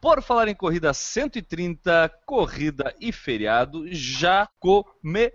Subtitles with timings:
[0.00, 5.34] Por Falar em Corrida 130, Corrida e Feriado, já começou!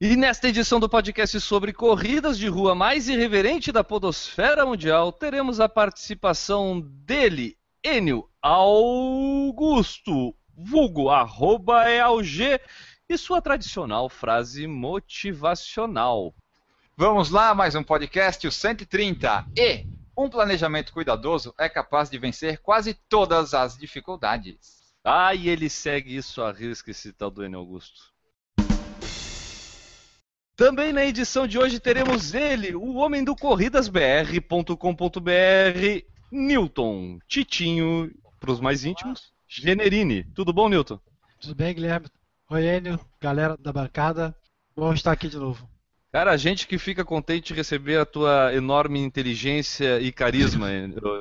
[0.00, 5.60] E nesta edição do podcast sobre corridas de rua mais irreverente da podosfera mundial, teremos
[5.60, 12.58] a participação dele, Enio Augusto, vulgo arroba EAUG,
[13.08, 16.34] e sua tradicional frase motivacional.
[17.00, 19.46] Vamos lá, mais um podcast, o 130.
[19.56, 24.82] E um planejamento cuidadoso é capaz de vencer quase todas as dificuldades.
[25.04, 28.00] Ah, e ele segue isso à risca, esse tal do Enio Augusto.
[30.56, 38.58] Também na edição de hoje teremos ele, o homem do corridasbr.com.br, Newton Titinho, para os
[38.58, 40.24] mais íntimos, Generini.
[40.34, 40.98] Tudo bom, Newton?
[41.40, 42.08] Tudo bem, Guilherme?
[42.50, 44.34] Oi, Enio, galera da bancada.
[44.74, 45.77] Bom estar aqui de novo.
[46.10, 50.68] Cara, a gente que fica contente de receber a tua enorme inteligência e carisma,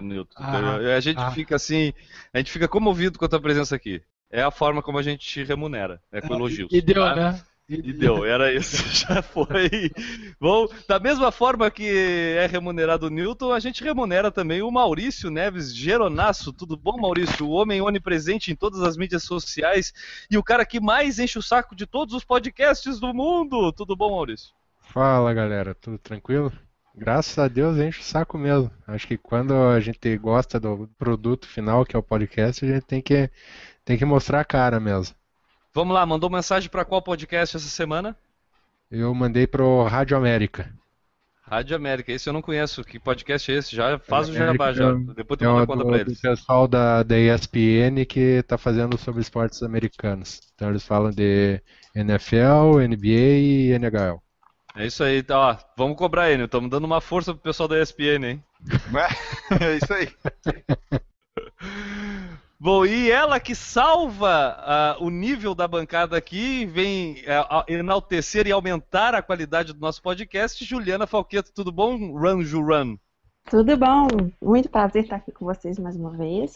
[0.01, 0.35] Newton.
[0.37, 1.31] Ah, a gente ah.
[1.31, 1.93] fica assim,
[2.33, 4.01] a gente fica comovido com a tua presença aqui.
[4.31, 6.69] É a forma como a gente te remunera, é com elogios.
[6.71, 7.15] E deu, tá?
[7.15, 7.41] né?
[7.69, 9.91] E deu, era isso, já foi.
[10.39, 11.85] Bom, da mesma forma que
[12.37, 16.53] é remunerado o Newton, a gente remunera também o Maurício Neves Geronasso.
[16.53, 17.45] Tudo bom, Maurício?
[17.45, 19.93] O homem onipresente em todas as mídias sociais
[20.31, 23.73] e o cara que mais enche o saco de todos os podcasts do mundo.
[23.73, 24.56] Tudo bom, Maurício?
[24.97, 26.51] Fala galera, tudo tranquilo?
[26.95, 28.71] Graças a Deus enche o saco mesmo.
[28.87, 32.83] Acho que quando a gente gosta do produto final, que é o podcast, a gente
[32.83, 33.29] tem que,
[33.85, 35.15] tem que mostrar a cara mesmo.
[35.71, 38.17] Vamos lá, mandou mensagem para qual podcast essa semana?
[38.89, 40.73] Eu mandei pro Rádio América.
[41.43, 42.83] Rádio América, esse eu não conheço.
[42.83, 43.75] Que podcast é esse?
[43.75, 44.89] Já faz o América jabá já.
[44.89, 46.19] é- Depois tu É manda o conta do, pra eles.
[46.19, 50.41] pessoal da, da ESPN que tá fazendo sobre esportes americanos.
[50.55, 51.61] Então eles falam de
[51.93, 54.21] NFL, NBA e NHL.
[54.77, 56.43] É isso aí, tá, ó, vamos cobrar ele.
[56.43, 58.43] Estamos dando uma força pro pessoal da ESPN, hein?
[59.59, 60.07] É isso aí.
[62.59, 68.51] Bom, e ela que salva ah, o nível da bancada aqui, vem ah, enaltecer e
[68.51, 72.11] aumentar a qualidade do nosso podcast, Juliana Falqueto, tudo bom?
[72.15, 72.97] Run, Ju, run.
[73.49, 74.07] Tudo bom?
[74.39, 76.51] Muito prazer estar aqui com vocês mais uma vez.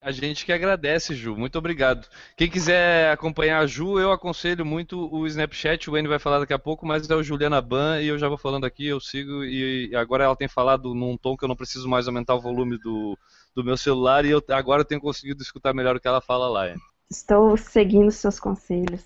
[0.00, 2.06] A gente que agradece, Ju, muito obrigado.
[2.36, 6.52] Quem quiser acompanhar a Ju, eu aconselho muito o Snapchat, o N vai falar daqui
[6.52, 9.44] a pouco, mas é o Juliana Ban e eu já vou falando aqui, eu sigo
[9.44, 12.78] e agora ela tem falado num tom que eu não preciso mais aumentar o volume
[12.78, 13.18] do,
[13.56, 16.48] do meu celular e eu agora eu tenho conseguido escutar melhor o que ela fala
[16.48, 16.72] lá.
[17.10, 19.04] Estou seguindo seus conselhos.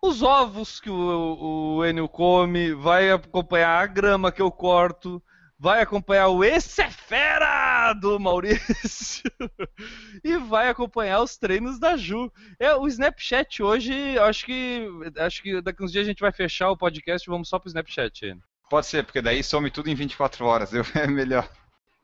[0.00, 5.21] os ovos que o, o Enio come, vai acompanhar a grama que eu corto,
[5.59, 9.25] vai acompanhar o Esse é Fera do Maurício
[10.22, 12.31] e vai acompanhar os treinos da Ju.
[12.60, 14.87] É, o Snapchat hoje, acho que
[15.19, 17.69] acho que daqui uns dias a gente vai fechar o podcast e vamos só pro
[17.69, 18.37] Snapchat.
[18.71, 21.49] Pode ser, porque daí some tudo em 24 horas, eu- é melhor.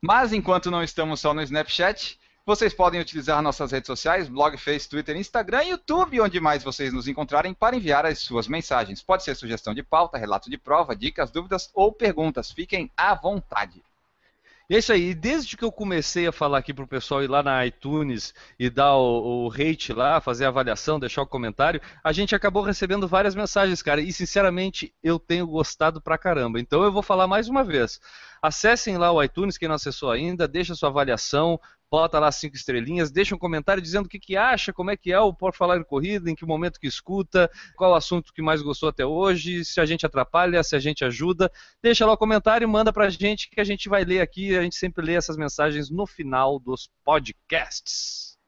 [0.01, 4.89] Mas enquanto não estamos só no Snapchat, vocês podem utilizar nossas redes sociais, blog, Face,
[4.89, 9.01] Twitter, Instagram YouTube, onde mais vocês nos encontrarem para enviar as suas mensagens.
[9.01, 12.51] Pode ser sugestão de pauta, relato de prova, dicas, dúvidas ou perguntas.
[12.51, 13.81] Fiquem à vontade.
[14.69, 17.43] E é isso aí, desde que eu comecei a falar aqui pro pessoal ir lá
[17.43, 22.11] na iTunes e dar o, o rate lá, fazer a avaliação, deixar o comentário, a
[22.11, 26.59] gente acabou recebendo várias mensagens, cara, e sinceramente eu tenho gostado pra caramba.
[26.59, 28.01] Então eu vou falar mais uma vez.
[28.41, 31.61] Acessem lá o iTunes, quem não acessou ainda, deixa sua avaliação,
[31.93, 35.13] bota lá cinco estrelinhas, deixa um comentário dizendo o que, que acha, como é que
[35.13, 38.41] é o Por Falar em Corrida, em que momento que escuta, qual o assunto que
[38.41, 41.53] mais gostou até hoje, se a gente atrapalha, se a gente ajuda.
[41.83, 44.75] Deixa lá o comentário, manda pra gente que a gente vai ler aqui, a gente
[44.75, 48.39] sempre lê essas mensagens no final dos podcasts.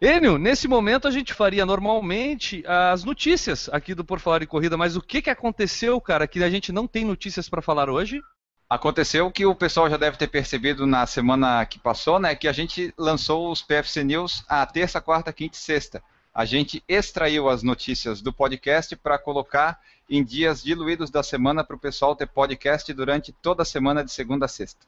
[0.00, 4.76] Enio, nesse momento a gente faria normalmente as notícias aqui do Por Falar em Corrida,
[4.76, 8.20] mas o que, que aconteceu, cara, que a gente não tem notícias para falar hoje?
[8.68, 12.52] Aconteceu que o pessoal já deve ter percebido na semana que passou, né, que a
[12.52, 16.02] gente lançou os PFC News a terça, quarta, quinta e sexta.
[16.34, 19.80] A gente extraiu as notícias do podcast para colocar
[20.10, 24.10] em dias diluídos da semana para o pessoal ter podcast durante toda a semana de
[24.10, 24.84] segunda a sexta.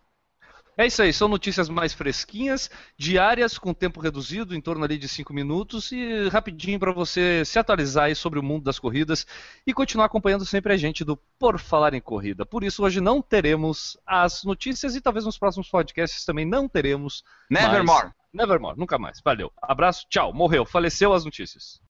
[0.81, 5.09] É isso aí, são notícias mais fresquinhas, diárias, com tempo reduzido, em torno ali de
[5.09, 9.27] 5 minutos, e rapidinho para você se atualizar aí sobre o mundo das corridas
[9.67, 12.47] e continuar acompanhando sempre a gente do Por Falar em Corrida.
[12.47, 17.25] Por isso, hoje não teremos as notícias e talvez nos próximos podcasts também não teremos.
[17.51, 18.05] Nevermore.
[18.05, 18.15] Mais...
[18.33, 19.21] Nevermore, nunca mais.
[19.25, 19.53] Valeu.
[19.61, 20.33] Abraço, tchau.
[20.33, 21.81] Morreu, faleceu as notícias.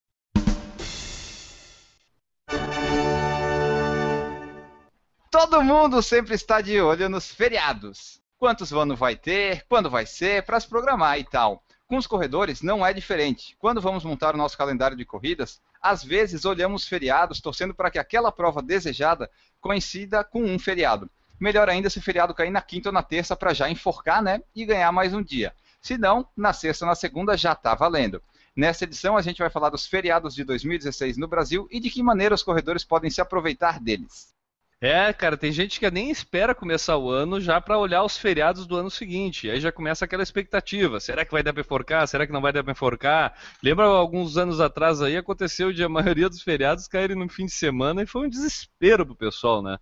[5.30, 8.26] Todo mundo sempre está de olho nos feriados.
[8.38, 11.60] Quantos ano vai ter, quando vai ser, para se programar e tal.
[11.88, 13.56] Com os corredores não é diferente.
[13.58, 17.98] Quando vamos montar o nosso calendário de corridas, às vezes olhamos feriados torcendo para que
[17.98, 19.28] aquela prova desejada
[19.60, 21.10] coincida com um feriado.
[21.40, 24.40] Melhor ainda se o feriado cair na quinta ou na terça para já enforcar, né?
[24.54, 25.52] E ganhar mais um dia.
[25.82, 28.22] Se não, na sexta ou na segunda já está valendo.
[28.54, 32.04] Nessa edição a gente vai falar dos feriados de 2016 no Brasil e de que
[32.04, 34.32] maneira os corredores podem se aproveitar deles.
[34.80, 38.64] É, cara, tem gente que nem espera começar o ano já para olhar os feriados
[38.64, 39.50] do ano seguinte.
[39.50, 41.00] Aí já começa aquela expectativa.
[41.00, 42.06] Será que vai dar para enforcar?
[42.06, 43.36] Será que não vai dar para enforcar?
[43.60, 47.52] Lembra alguns anos atrás aí aconteceu de a maioria dos feriados caírem no fim de
[47.52, 49.78] semana e foi um desespero pro pessoal, né?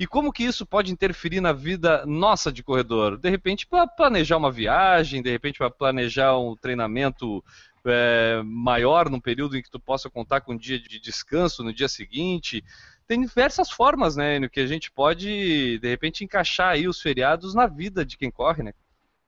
[0.00, 3.18] E como que isso pode interferir na vida nossa de corredor?
[3.18, 7.44] De repente, para planejar uma viagem, de repente, para planejar um treinamento
[7.84, 11.72] é, maior num período em que tu possa contar com um dia de descanso no
[11.72, 12.64] dia seguinte.
[13.10, 17.56] Tem diversas formas, né, no que a gente pode, de repente, encaixar aí os feriados
[17.56, 18.72] na vida de quem corre, né?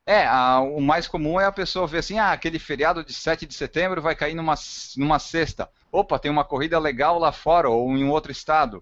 [0.05, 3.45] É, a, o mais comum é a pessoa ver assim, ah, aquele feriado de 7
[3.45, 4.55] de setembro vai cair numa,
[4.95, 5.69] numa sexta.
[5.91, 8.81] Opa, tem uma corrida legal lá fora ou em um outro estado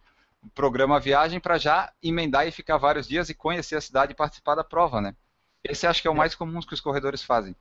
[0.53, 4.15] programa a viagem para já emendar e ficar vários dias e conhecer a cidade e
[4.15, 5.15] participar da prova, né?
[5.63, 7.55] Esse acho que é o mais comum que os corredores fazem.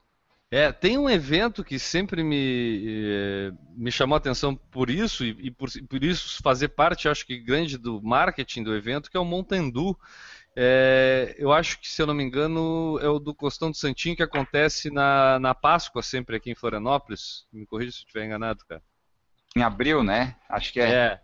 [0.53, 5.29] É, tem um evento que sempre me, eh, me chamou a atenção por isso, e,
[5.47, 9.21] e por, por, isso fazer parte, acho que, grande do marketing do evento, que é
[9.21, 9.97] o Montendu.
[10.57, 14.17] É, eu acho que, se eu não me engano, é o do Costão do Santinho
[14.17, 17.47] que acontece na, na Páscoa, sempre aqui em Florianópolis.
[17.53, 18.83] Me corrija se eu estiver enganado, cara.
[19.57, 20.37] Em abril, né?
[20.49, 20.91] Acho que é.
[20.91, 21.21] É.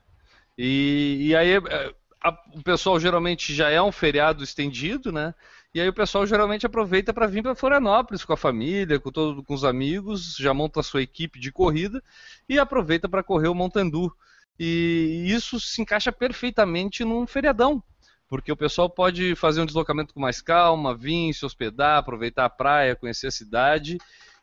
[0.57, 5.35] E, e aí é, a, o pessoal geralmente já é um feriado estendido, né?
[5.77, 9.43] E aí o pessoal geralmente aproveita para vir para Florianópolis com a família, com, todo,
[9.43, 12.03] com os amigos, já monta a sua equipe de corrida
[12.49, 14.11] e aproveita para correr o Montandu.
[14.59, 17.83] E isso se encaixa perfeitamente num feriadão,
[18.27, 22.51] porque o pessoal pode fazer um deslocamento com mais calma, vir, se hospedar, aproveitar a
[22.51, 23.99] praia, conhecer a cidade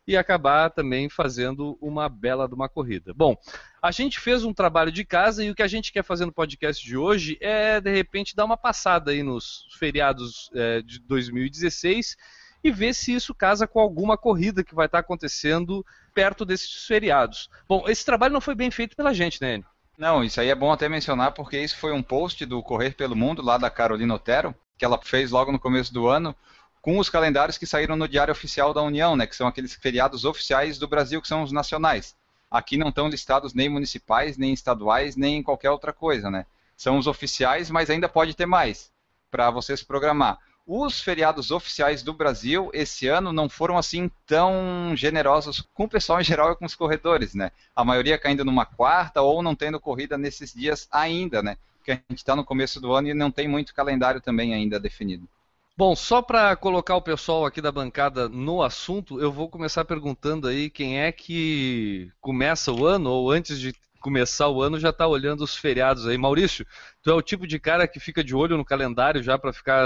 [0.08, 3.14] e acabar também fazendo uma bela de uma corrida.
[3.14, 3.38] Bom,
[3.82, 6.34] a gente fez um trabalho de casa e o que a gente quer fazer no
[6.34, 12.18] podcast de hoje é, de repente, dar uma passada aí nos feriados é, de 2016
[12.64, 17.50] e ver se isso casa com alguma corrida que vai estar acontecendo perto desses feriados.
[17.68, 19.68] Bom, esse trabalho não foi bem feito pela gente, né, Enio?
[19.98, 23.16] Não, isso aí é bom até mencionar porque isso foi um post do Correr pelo
[23.16, 26.36] Mundo lá da Carolina Otero, que ela fez logo no começo do ano,
[26.84, 30.26] com os calendários que saíram no Diário Oficial da União, né, que são aqueles feriados
[30.26, 32.14] oficiais do Brasil, que são os nacionais.
[32.52, 36.46] Aqui não estão listados nem municipais, nem estaduais, nem qualquer outra coisa, né?
[36.76, 38.92] São os oficiais, mas ainda pode ter mais
[39.32, 40.38] para você se programar.
[40.68, 46.20] Os feriados oficiais do Brasil esse ano não foram assim tão generosos com o pessoal
[46.20, 47.52] em geral e com os corredores, né?
[47.74, 51.56] A maioria caindo numa quarta ou não tendo corrida nesses dias ainda, né?
[51.78, 54.78] Porque a gente está no começo do ano e não tem muito calendário também ainda
[54.78, 55.30] definido.
[55.76, 60.48] Bom, só para colocar o pessoal aqui da bancada no assunto, eu vou começar perguntando
[60.48, 65.08] aí quem é que começa o ano ou antes de começar o ano já está
[65.08, 66.16] olhando os feriados aí.
[66.16, 66.64] Maurício,
[67.02, 69.84] tu é o tipo de cara que fica de olho no calendário já para ficar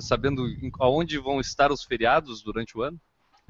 [0.00, 0.44] sabendo
[0.80, 2.98] aonde vão estar os feriados durante o ano?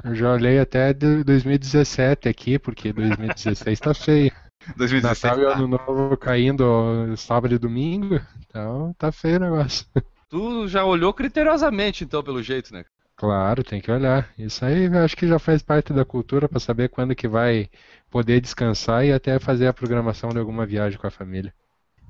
[0.05, 4.33] Eu já olhei até 2017 aqui, porque 2016 está feio.
[4.76, 5.59] 2016 Natal e tá.
[5.59, 9.87] Ano Novo caindo sábado e domingo, então tá feio o negócio.
[10.33, 12.87] Tu já olhou criteriosamente, então, pelo jeito, né?
[13.15, 14.33] Claro, tem que olhar.
[14.39, 17.69] Isso aí acho que já faz parte da cultura para saber quando que vai
[18.11, 21.53] poder descansar e até fazer a programação de alguma viagem com a família.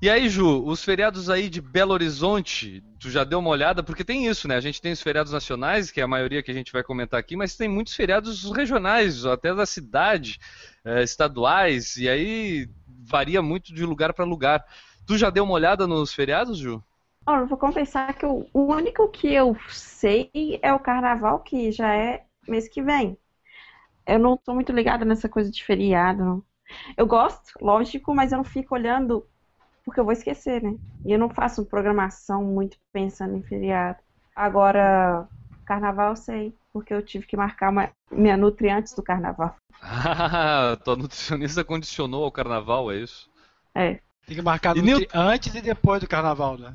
[0.00, 3.82] E aí, Ju, os feriados aí de Belo Horizonte, tu já deu uma olhada?
[3.82, 4.54] Porque tem isso, né?
[4.54, 7.18] A gente tem os feriados nacionais, que é a maioria que a gente vai comentar
[7.18, 10.38] aqui, mas tem muitos feriados regionais, até da cidade,
[10.84, 14.64] eh, estaduais, e aí varia muito de lugar para lugar.
[15.04, 16.80] Tu já deu uma olhada nos feriados, Ju?
[17.26, 20.30] Olha, vou confessar que o único que eu sei
[20.62, 23.16] é o carnaval, que já é mês que vem.
[24.06, 26.44] Eu não tô muito ligada nessa coisa de feriado, não.
[26.96, 29.26] Eu gosto, lógico, mas eu não fico olhando
[29.84, 30.76] porque eu vou esquecer, né?
[31.06, 33.98] E eu não faço programação muito pensando em feriado.
[34.36, 35.28] Agora,
[35.66, 39.56] carnaval eu sei, porque eu tive que marcar uma, minha nutri antes do carnaval.
[39.80, 43.28] Ah, tua nutricionista condicionou ao carnaval, é isso?
[43.74, 44.00] É.
[44.26, 46.74] Tem que marcar nutri- antes e depois do carnaval, né?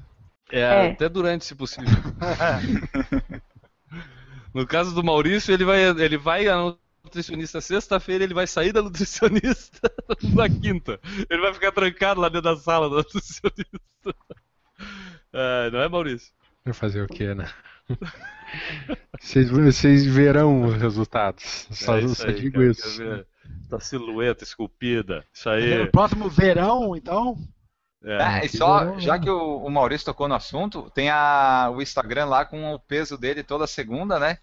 [0.51, 0.91] É, É.
[0.91, 1.87] até durante, se possível.
[4.53, 6.73] No caso do Maurício, ele vai, ele vai a
[7.03, 9.91] nutricionista sexta-feira, ele vai sair da nutricionista
[10.33, 10.99] na quinta.
[11.29, 13.79] Ele vai ficar trancado lá dentro da sala da nutricionista.
[15.31, 16.33] Ah, não é, Maurício?
[16.65, 17.47] Vai fazer o quê, né?
[19.19, 21.67] Vocês, vocês verão os resultados.
[21.71, 23.25] Só, é isso só aí, digo cara, isso.
[23.69, 25.23] Tua silhueta esculpida.
[25.31, 25.85] Isso No aí.
[25.91, 27.37] próximo verão, então.
[28.07, 28.23] É.
[28.23, 31.81] Ah, e só, verão, já que o, o Maurício tocou no assunto, tem a, o
[31.81, 34.37] Instagram lá com o peso dele toda segunda, né?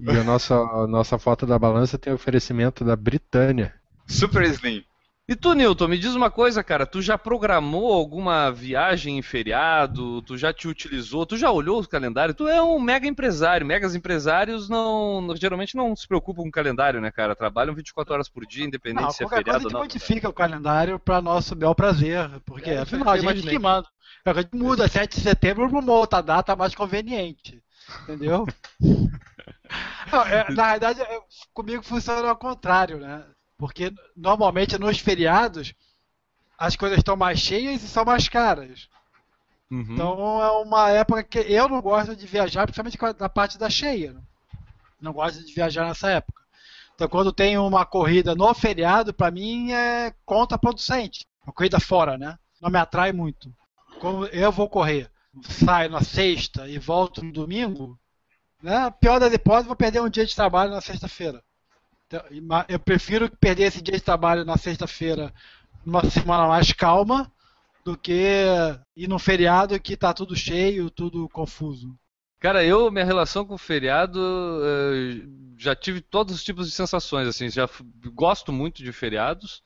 [0.00, 3.72] E a nossa, a nossa foto da balança tem oferecimento da Britânia.
[4.04, 4.84] Super Slim.
[5.26, 6.84] E tu, Newton, me diz uma coisa, cara.
[6.84, 10.20] Tu já programou alguma viagem em feriado?
[10.20, 11.24] Tu já te utilizou?
[11.24, 12.34] Tu já olhou o calendário?
[12.34, 13.66] Tu é um mega empresário.
[13.66, 17.34] Megas empresários não, não- geralmente não se preocupam com o calendário, né, cara?
[17.34, 19.72] Trabalham 24 horas por dia, independente Não, se é qualquer coisa a feriado ou gente
[19.72, 19.80] não.
[19.80, 22.28] modifica o calendário para nosso bel prazer.
[22.44, 23.88] Porque, É, afinal, a gente que manda.
[24.26, 27.62] A gente muda 7 de setembro para uma outra data mais conveniente.
[28.02, 28.44] Entendeu?
[30.12, 31.20] Não, é, na verdade, é,
[31.52, 33.24] comigo funciona ao contrário, né?
[33.56, 35.74] Porque normalmente nos feriados
[36.58, 38.88] as coisas estão mais cheias e são mais caras.
[39.70, 39.86] Uhum.
[39.90, 44.16] Então é uma época que eu não gosto de viajar, principalmente na parte da cheia.
[45.00, 46.42] Não gosto de viajar nessa época.
[46.94, 51.26] Então quando tem uma corrida no feriado, pra mim é contraproducente.
[51.44, 52.38] Uma corrida fora, né?
[52.60, 53.52] Não me atrai muito.
[54.00, 55.10] Quando eu vou correr,
[55.42, 57.98] saio na sexta e volto no domingo,
[58.62, 58.90] né?
[59.00, 61.42] Pior das hipóteses, vou perder um dia de trabalho na sexta-feira.
[62.06, 62.22] Então,
[62.68, 65.32] Eu prefiro perder esse dia de trabalho na sexta-feira
[65.84, 67.30] numa semana mais calma
[67.84, 68.12] do que
[68.96, 71.94] ir num feriado que tá tudo cheio, tudo confuso.
[72.40, 74.20] Cara, eu, minha relação com o feriado,
[74.62, 77.68] eh, já tive todos os tipos de sensações, assim, já
[78.12, 79.62] gosto muito de feriados,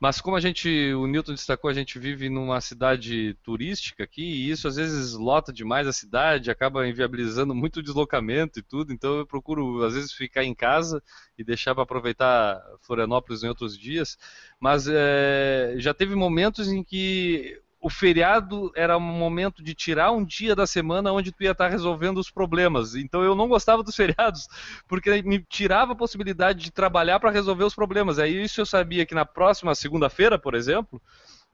[0.00, 4.50] mas como a gente, o Newton destacou, a gente vive numa cidade turística aqui, e
[4.50, 9.18] isso às vezes lota demais a cidade, acaba inviabilizando muito o deslocamento e tudo, então
[9.18, 11.02] eu procuro, às vezes, ficar em casa
[11.38, 14.18] e deixar para aproveitar Florianópolis em outros dias,
[14.60, 20.24] mas eh, já teve momentos em que o feriado era um momento de tirar um
[20.24, 22.96] dia da semana onde tu ia estar resolvendo os problemas.
[22.96, 24.48] Então eu não gostava dos feriados,
[24.88, 28.18] porque me tirava a possibilidade de trabalhar para resolver os problemas.
[28.18, 31.00] Aí isso eu sabia que na próxima segunda-feira, por exemplo,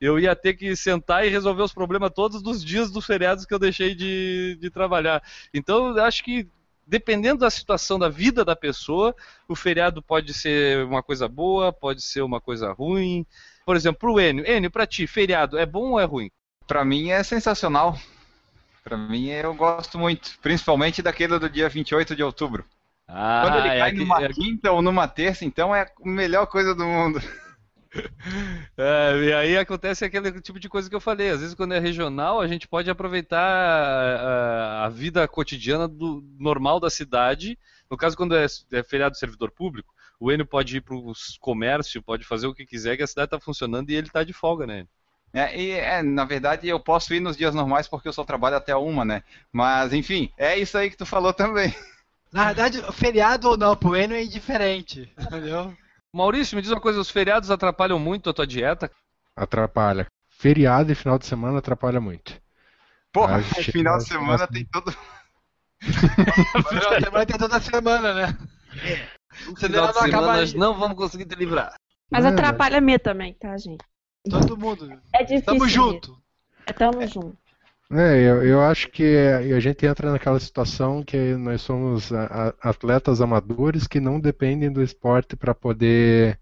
[0.00, 3.52] eu ia ter que sentar e resolver os problemas todos dos dias dos feriados que
[3.52, 5.22] eu deixei de, de trabalhar.
[5.52, 6.48] Então eu acho que
[6.86, 9.14] dependendo da situação da vida da pessoa,
[9.46, 13.26] o feriado pode ser uma coisa boa, pode ser uma coisa ruim.
[13.64, 14.44] Por exemplo, pro Enio.
[14.46, 16.30] Enio, pra ti, feriado é bom ou é ruim?
[16.66, 17.98] Pra mim é sensacional.
[18.82, 20.32] Pra mim eu gosto muito.
[20.42, 22.64] Principalmente daquele do dia 28 de outubro.
[23.06, 25.88] Ah, Quando ele é cai aqui- numa é- quinta ou numa terça, então é a
[26.04, 27.20] melhor coisa do mundo.
[28.74, 31.28] É, e aí acontece aquele tipo de coisa que eu falei.
[31.28, 36.80] Às vezes, quando é regional, a gente pode aproveitar a, a vida cotidiana do normal
[36.80, 37.58] da cidade.
[37.90, 39.92] No caso, quando é, é feriado do servidor público,
[40.22, 43.26] o Enio pode ir para o comércio, pode fazer o que quiser, que a cidade
[43.26, 44.86] está funcionando e ele está de folga, né?
[45.34, 48.54] É, e é, na verdade eu posso ir nos dias normais porque eu só trabalho
[48.54, 49.24] até uma, né?
[49.50, 51.74] Mas enfim, é isso aí que tu falou também.
[52.32, 55.76] Na verdade, feriado ou não, pro Enio é indiferente, entendeu?
[56.10, 58.90] Maurício, me diz uma coisa: os feriados atrapalham muito a tua dieta?
[59.36, 60.06] Atrapalha.
[60.30, 62.40] Feriado e final de semana atrapalha muito.
[63.12, 64.96] Porra, o final de semana tem todo.
[65.82, 68.38] Mas vai ter toda semana, né?
[69.46, 71.74] No final não de semana acaba nós não vamos conseguir te livrar.
[72.10, 73.84] Mas Não, atrapalha a mim também, tá, gente?
[74.28, 74.88] todo mundo.
[75.12, 75.44] É difícil.
[75.44, 76.22] Tamo junto.
[76.66, 77.36] É, tamo junto.
[77.90, 82.70] É, eu, eu acho que a gente entra naquela situação que nós somos a- a-
[82.70, 86.38] atletas amadores que não dependem do esporte para poder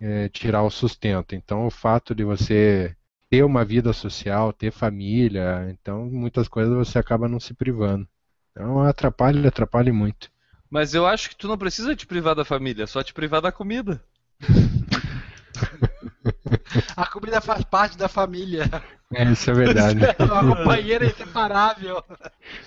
[0.00, 1.34] é, tirar o sustento.
[1.34, 2.96] Então, o fato de você
[3.30, 8.06] ter uma vida social, ter família, então muitas coisas você acaba não se privando.
[8.52, 10.30] Então, atrapalha, atrapalha muito.
[10.74, 13.50] Mas eu acho que tu não precisa te privar da família, só te privar da
[13.52, 14.02] comida.
[16.96, 18.64] A comida faz parte da família.
[19.12, 20.00] É, isso é verdade.
[20.18, 22.02] Uma companheira inseparável.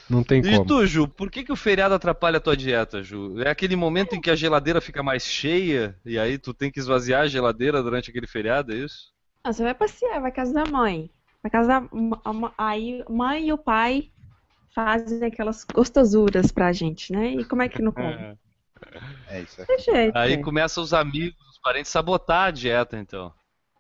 [0.10, 0.60] Não tem E como.
[0.60, 3.42] tu, Ju, por que, que o feriado atrapalha a tua dieta, Ju?
[3.42, 6.80] É aquele momento em que a geladeira fica mais cheia e aí tu tem que
[6.80, 9.12] esvaziar a geladeira durante aquele feriado, é isso?
[9.44, 11.10] Ah, você vai passear, vai casa da mãe.
[11.42, 11.78] Vai casa da.
[12.26, 14.10] a Aí mãe e o pai
[14.78, 17.32] fazem aquelas gostosuras pra gente, né?
[17.32, 18.14] E como é que não come?
[18.14, 18.38] É.
[19.28, 19.80] É isso aí.
[19.80, 20.16] Jeito.
[20.16, 20.38] Aí é.
[20.38, 23.34] começam os amigos, os parentes sabotar a dieta, então.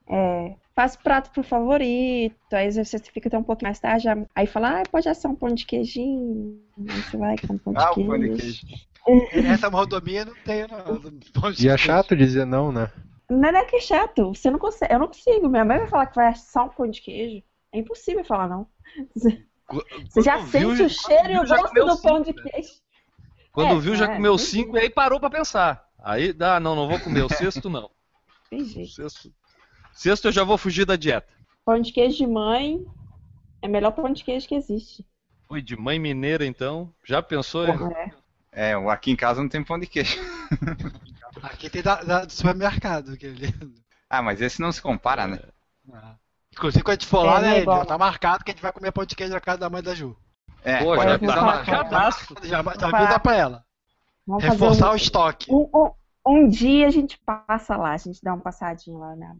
[0.10, 4.82] É, faz prato pro favorito, aí você fica até um pouquinho mais tarde, aí fala,
[4.82, 7.92] ah, pode assar um pão de queijinho, aí você vai com um pão de Ah,
[7.92, 8.10] o queijo.
[8.10, 8.66] pão de queijo.
[9.54, 11.00] Essa mordomia não tem, não.
[11.62, 12.92] E é chato dizer não, né?
[13.30, 16.08] Não é que é chato, você não consegue, eu não consigo, minha mãe vai falar
[16.08, 18.68] que vai assar um pão de queijo, é impossível falar não.
[20.10, 22.44] Você já viu, sente o cheiro e o já gosto comeu do pão de cinco,
[22.44, 22.70] queijo.
[23.52, 24.50] Quando É, viu, já é, comeu entendi.
[24.50, 25.86] cinco e aí parou pra pensar.
[26.00, 27.24] Aí, ah, não, não vou comer.
[27.24, 27.90] O sexto não.
[28.52, 28.92] O jeito.
[28.92, 29.34] sexto,
[29.92, 31.34] sexto eu já vou fugir da dieta.
[31.66, 32.86] Pão de queijo de mãe
[33.62, 35.06] é o melhor pão de queijo que existe.
[35.50, 36.94] Ui, de mãe mineira então.
[37.04, 37.66] Já pensou?
[37.68, 38.12] É.
[38.52, 40.18] É, aqui em casa não tem pão de queijo.
[41.44, 43.12] Aqui tem da, da- do supermercado.
[43.14, 43.54] Aquele.
[44.10, 45.40] Ah, mas esse não se compara, né?
[45.94, 46.16] Ah.
[46.58, 48.54] Inclusive, quando a gente for É, lá, não é né, Edil, tá marcado que a
[48.54, 50.16] gente vai comer pão de queijo na casa da mãe da Ju.
[50.64, 51.42] É, Pô, já tá falar.
[51.42, 51.56] lá.
[51.56, 52.36] marcadaço.
[52.44, 53.04] Já, já Vai.
[53.04, 53.66] avisa pra ela.
[54.26, 55.52] Vamos Reforçar um, o estoque.
[55.52, 55.92] um, um,
[56.28, 59.36] um dia a gente passa lá, a gente dá uma passadinha lá na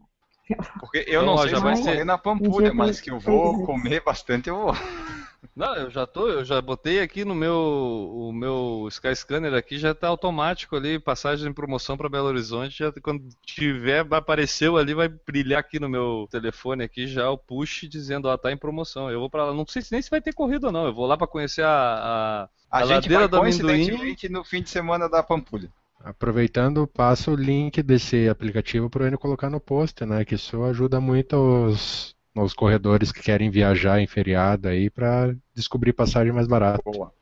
[0.80, 3.10] Porque eu não ó, sei já se vai vou ser- na Um Pampulha, mas que
[3.10, 4.74] eu vou comer bastante, eu vou.
[5.58, 9.92] Não, eu já tô, eu já botei aqui no meu, o meu Skyscanner aqui já
[9.92, 15.08] tá automático ali, passagem em promoção para Belo Horizonte, já quando tiver apareceu ali vai
[15.08, 19.10] brilhar aqui no meu telefone aqui já o push dizendo ó, tá em promoção.
[19.10, 20.86] Eu vou para lá, não sei se nem se vai ter corrida ou não.
[20.86, 24.44] Eu vou lá para conhecer a, A, A gente ladeira vai do amendoim- coincidentemente no
[24.44, 25.68] fim de semana da Pampulha.
[26.04, 30.24] Aproveitando, passa o link desse aplicativo para ele colocar no post, né?
[30.24, 35.92] Que isso ajuda muito os, os corredores que querem viajar em feriado aí para descobrir
[35.92, 36.82] passagem mais barata.
[36.84, 37.12] Boa.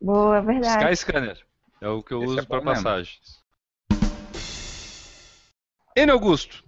[0.00, 0.84] Boa, é verdade.
[0.84, 1.38] Skyscanner.
[1.80, 3.40] É o que eu Esse uso é para passagens.
[5.96, 6.62] N Augusto,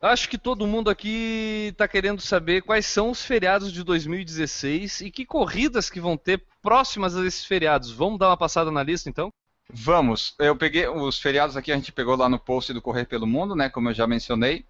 [0.00, 5.10] acho que todo mundo aqui está querendo saber quais são os feriados de 2016 e
[5.10, 7.90] que corridas que vão ter próximas a esses feriados.
[7.90, 9.30] Vamos dar uma passada na lista então?
[9.68, 10.34] Vamos.
[10.38, 13.54] Eu peguei os feriados aqui, a gente pegou lá no post do Correr pelo Mundo,
[13.56, 13.68] né?
[13.68, 14.64] Como eu já mencionei.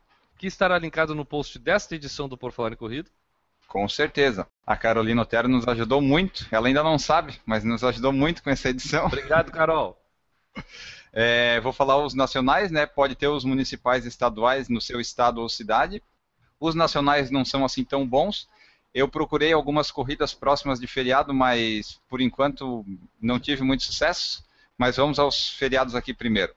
[0.44, 3.08] Que estará linkado no post desta edição do Por Falar em Corrida.
[3.66, 4.46] Com certeza.
[4.66, 6.46] A Carolina Otero nos ajudou muito.
[6.50, 9.06] Ela ainda não sabe, mas nos ajudou muito com essa edição.
[9.06, 9.98] Obrigado, Carol.
[11.16, 12.86] É, vou falar os nacionais, né?
[12.86, 16.02] Pode ter os municipais e estaduais no seu estado ou cidade.
[16.58, 18.48] Os nacionais não são assim tão bons.
[18.92, 22.84] Eu procurei algumas corridas próximas de feriado, mas por enquanto
[23.20, 24.44] não tive muito sucesso.
[24.76, 26.52] Mas vamos aos feriados aqui primeiro.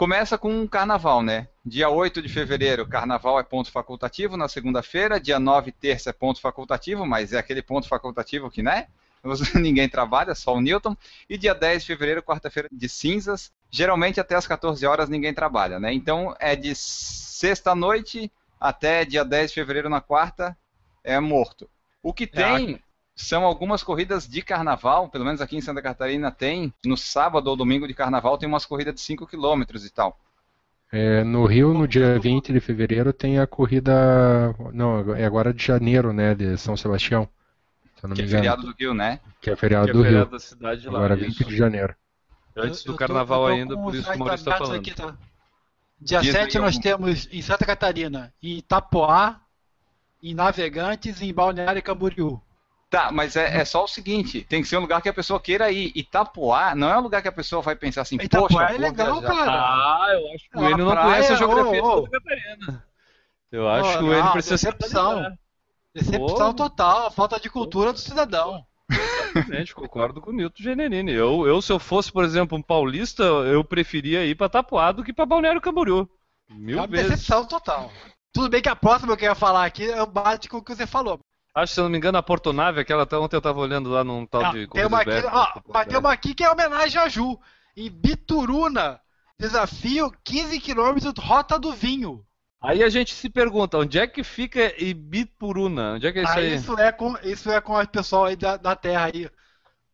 [0.00, 1.46] Começa com o carnaval, né?
[1.62, 5.20] Dia 8 de fevereiro, carnaval é ponto facultativo na segunda-feira.
[5.20, 8.86] Dia 9, terça é ponto facultativo, mas é aquele ponto facultativo que, né?
[9.54, 10.96] Ninguém trabalha, só o Newton.
[11.28, 13.52] E dia 10 de fevereiro, quarta-feira de cinzas.
[13.70, 15.92] Geralmente até as 14 horas ninguém trabalha, né?
[15.92, 20.56] Então é de sexta-noite até dia 10 de fevereiro na quarta,
[21.04, 21.68] é morto.
[22.02, 22.80] O que tem
[23.20, 27.56] são algumas corridas de carnaval, pelo menos aqui em Santa Catarina tem, no sábado ou
[27.56, 30.18] domingo de carnaval tem umas corridas de 5 km e tal.
[30.92, 34.52] É, no Rio, no dia 20 de fevereiro, tem a corrida.
[34.72, 36.34] Não, é agora de janeiro, né?
[36.34, 37.28] De São Sebastião.
[38.00, 39.20] Se não Que me é feriado do Rio, né?
[39.40, 40.32] Que é feriado Que é do feriado Rio.
[40.32, 40.98] da cidade lá.
[40.98, 41.26] Agora isso.
[41.26, 41.94] 20 de janeiro.
[42.56, 44.80] Antes do carnaval ainda, por isso que o Maurício está falando.
[44.80, 45.16] aqui, tá?
[46.00, 46.80] Dia Diz aí 7 nós algum.
[46.80, 49.40] temos em Santa Catarina, em Itapoá,
[50.22, 52.40] em Navegantes e em Balneário Camboriú.
[52.90, 55.38] Tá, mas é, é só o seguinte, tem que ser um lugar que a pessoa
[55.40, 55.92] queira ir.
[55.94, 58.80] Itapuá não é um lugar que a pessoa vai pensar assim, Itapuá poxa, é vou
[58.80, 59.36] legal, viajar.
[59.36, 59.52] cara.
[59.52, 61.94] Ah, eu acho que o É Enio não praia, conhece a geografia ô, ô.
[62.00, 62.84] de Santa Catarina.
[63.52, 65.36] Eu acho Ô, que o Enio não, precisa se decepção.
[65.94, 66.54] Decepção Ô.
[66.54, 68.64] total, falta de cultura do cidadão.
[68.90, 71.12] Exatamente, concordo com o Nilton Generini.
[71.12, 75.04] Eu, eu, se eu fosse, por exemplo, um paulista, eu preferia ir pra Tapoá do
[75.04, 76.08] que pra Balneário Camboriú.
[76.50, 77.10] É Mil uma vezes.
[77.10, 77.92] decepção total.
[78.32, 80.62] Tudo bem que a próxima que eu ia falar aqui é o bate com o
[80.64, 81.20] que você falou.
[81.54, 84.04] Acho, se eu não me engano, a Portonave, aquela até ontem eu tava olhando lá
[84.04, 87.00] num tal Ah, de tem uma aqui, ó, mas tem uma aqui que é homenagem
[87.00, 87.38] a Ju.
[87.76, 89.00] Em Bituruna,
[89.38, 92.24] desafio 15 km rota do vinho.
[92.62, 95.94] Aí a gente se pergunta, onde é que fica Ibipuruna?
[95.94, 96.54] Onde é que é isso Ah, aí?
[96.54, 99.28] isso é com isso é com o pessoal aí da, da terra aí.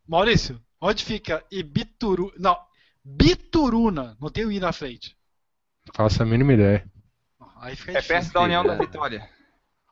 [0.07, 2.31] Maurício, onde fica Ibituru?
[2.37, 2.57] Não,
[3.03, 5.15] Bituruna, não tem o i na frente.
[5.95, 6.85] Faço a mínima ideia.
[7.61, 8.07] Aí fica É difícil.
[8.07, 9.27] perto da União da Vitória.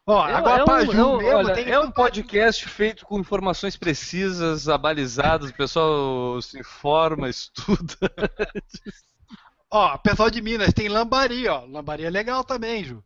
[0.07, 3.05] Ó, É- agora é um, Ju é um- mesmo, olha, tem é um podcast feito
[3.05, 7.97] com informações precisas, abalizadas, o pessoal se informa, estuda.
[9.71, 11.65] Ó, pessoal de Minas tem Lambari, ó.
[11.65, 13.03] Lambari é legal também, Ju.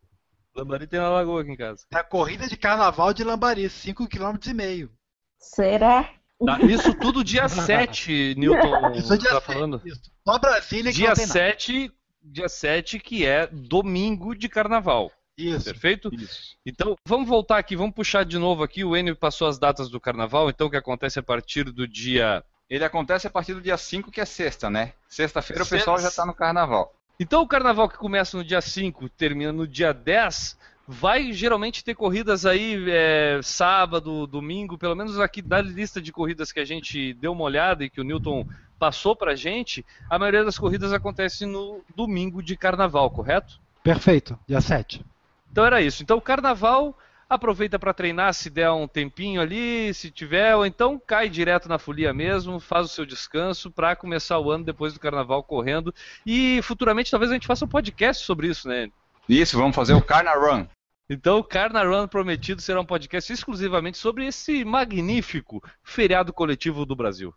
[0.54, 1.84] Lambari tem na lagoa aqui em casa.
[1.92, 4.90] É a corrida de carnaval de Lambari, 5 km e meio.
[5.38, 6.10] Será?
[6.44, 9.80] Tá, isso tudo dia 7, Newton, Isso é dia tá sete, falando?
[9.84, 10.00] Isso.
[10.26, 11.32] Só Brasília que Dia não tem nada.
[11.38, 15.10] 7, dia 7, que é domingo de carnaval,
[15.48, 15.64] Isso.
[15.64, 16.10] perfeito?
[16.14, 16.56] Isso.
[16.64, 18.84] Então, vamos voltar aqui, vamos puxar de novo aqui.
[18.84, 22.84] O Enio passou as datas do carnaval, então, que acontece a partir do dia Ele
[22.84, 24.92] acontece a partir do dia 5, que é sexta, né?
[25.08, 26.94] Sexta-feira o pessoal já tá no carnaval.
[27.18, 30.56] Então o carnaval que começa no dia 5 termina no dia 10,
[30.88, 36.50] vai geralmente ter corridas aí é, sábado, domingo, pelo menos aqui da lista de corridas
[36.50, 38.46] que a gente deu uma olhada e que o Newton
[38.78, 43.60] passou pra gente, a maioria das corridas acontece no domingo de carnaval, correto?
[43.82, 45.04] Perfeito, dia 7.
[45.50, 46.02] Então era isso.
[46.02, 46.96] Então o carnaval
[47.28, 51.78] aproveita para treinar se der um tempinho ali, se tiver, ou então cai direto na
[51.78, 55.94] folia mesmo, faz o seu descanso para começar o ano depois do carnaval correndo.
[56.26, 58.90] E futuramente talvez a gente faça um podcast sobre isso, né?
[59.28, 60.66] Isso, vamos fazer o Carna Run.
[61.08, 66.96] Então o Carna Run prometido será um podcast exclusivamente sobre esse magnífico feriado coletivo do
[66.96, 67.32] Brasil.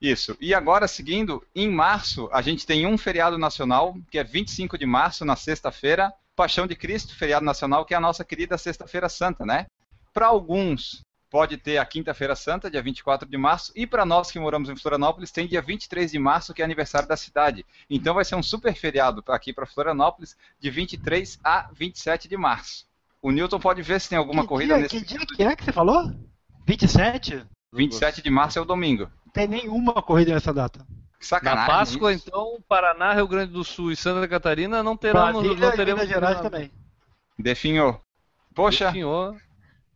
[0.00, 0.36] Isso.
[0.40, 4.86] E agora, seguindo, em março, a gente tem um feriado nacional, que é 25 de
[4.86, 9.44] março, na sexta-feira, Paixão de Cristo, feriado nacional, que é a nossa querida Sexta-feira Santa,
[9.44, 9.66] né?
[10.14, 14.38] Para alguns, pode ter a Quinta-feira Santa, dia 24 de março, e para nós que
[14.38, 17.66] moramos em Florianópolis, tem dia 23 de março, que é aniversário da cidade.
[17.90, 22.86] Então vai ser um super feriado aqui para Florianópolis, de 23 a 27 de março.
[23.20, 25.56] O Newton pode ver se tem alguma que corrida dia, nesse Que dia que é
[25.56, 26.14] que você falou?
[26.64, 27.44] 27?
[27.72, 29.10] 27 de março é o domingo.
[29.26, 30.86] Não tem nenhuma corrida nessa data.
[31.20, 31.68] Sacanagem.
[31.68, 32.24] Na Páscoa, isso.
[32.28, 35.32] então, Paraná, Rio Grande do Sul e Santa Catarina não teremos.
[35.32, 36.70] Brasília não e teremos Minas Gerais também.
[37.38, 38.00] Definhou.
[38.54, 39.36] Poxa, Definhou.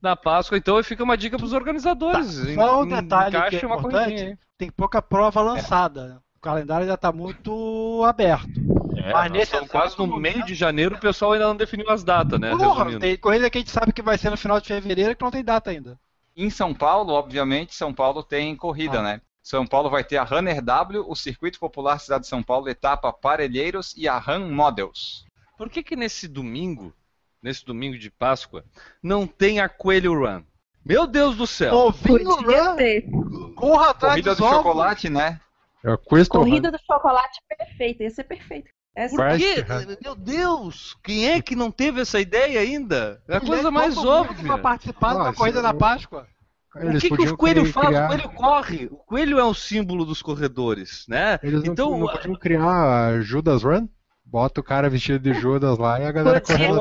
[0.00, 2.36] Na Páscoa, então fica uma dica para os organizadores.
[2.36, 4.38] Tá, só um detalhe que é importante.
[4.58, 6.20] Tem pouca prova lançada.
[6.36, 8.50] O calendário já está muito aberto.
[8.96, 11.88] É, Mas nesse estamos quase no exato meio de janeiro, o pessoal ainda não definiu
[11.88, 12.50] as datas, né?
[12.50, 15.22] Porra, tem corrida que a gente sabe que vai ser no final de fevereiro que
[15.22, 15.98] não tem data ainda.
[16.36, 19.02] em São Paulo, obviamente, São Paulo tem corrida, Ah.
[19.02, 19.20] né?
[19.42, 23.12] São Paulo vai ter a Runner W, o Circuito Popular Cidade de São Paulo, etapa
[23.12, 25.24] Parelheiros e a Run Models.
[25.58, 26.94] Por que que nesse domingo,
[27.42, 28.64] nesse domingo de Páscoa,
[29.02, 30.42] não tem a Coelho Run?
[30.84, 31.74] Meu Deus do céu!
[31.74, 33.04] Ovinho Run, ter.
[33.56, 34.56] corra atrás Corrida do ovos.
[34.56, 35.40] chocolate, né?
[35.84, 35.96] É
[36.28, 38.70] Corrida do chocolate perfeita, ia ser perfeita.
[38.94, 39.64] Essa Por quê?
[40.02, 40.96] Meu Deus!
[41.02, 43.22] Quem é que não teve essa ideia ainda?
[43.26, 44.46] É a coisa mais óbvia.
[44.46, 45.78] Vai participar da corrida da eu-
[46.72, 46.88] Páscoa.
[46.88, 47.86] O Eles que, que o coelho cri- faz?
[47.88, 48.86] criar- O coelho corre.
[48.90, 51.38] O coelho é um símbolo dos corredores, né?
[51.42, 53.86] Eles não, então, não podiam criar a Judas Run?
[54.24, 56.74] Bota o cara vestido de Judas lá e a galera Podia correndo.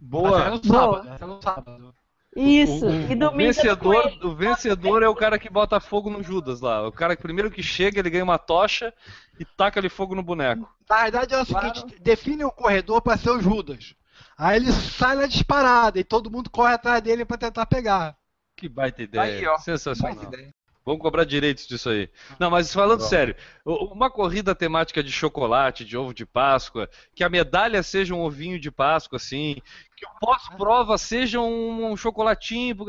[0.00, 0.44] Boa.
[0.44, 0.62] é Boa.
[0.62, 1.08] sábado.
[1.14, 1.94] Essa é no sábado.
[2.34, 2.86] Isso.
[2.86, 5.80] O, o- e o domingo é do vencedor, o vencedor é o cara que bota
[5.80, 6.86] fogo no Judas lá.
[6.86, 8.92] O cara que primeiro que chega, ele ganha uma tocha
[9.40, 10.68] e taca ali fogo no boneco.
[10.88, 13.94] Na verdade é o seguinte, define o corredor para ser o Judas.
[14.38, 18.14] Aí ele sai na disparada e todo mundo corre atrás dele para tentar pegar.
[18.56, 19.22] Que baita ideia.
[19.22, 19.58] Aí, ó.
[19.58, 20.14] Sensacional.
[20.16, 20.54] Baita ideia.
[20.84, 22.08] Vamos cobrar direitos disso aí.
[22.38, 27.24] Não, mas falando sério, u- uma corrida temática de chocolate, de ovo de Páscoa, que
[27.24, 29.60] a medalha seja um ovinho de Páscoa, assim,
[29.96, 32.86] que o pós-prova seja um, um chocolatinho.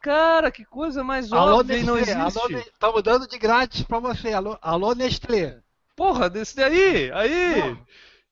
[0.00, 2.38] Cara, que coisa mais Alô, óbvia e não Nestlé, existe.
[2.38, 4.32] alô, Ne- Estamos dando de grátis para você.
[4.32, 5.58] Alô, alô Nestlé.
[5.96, 7.76] Porra, desse daí, aí.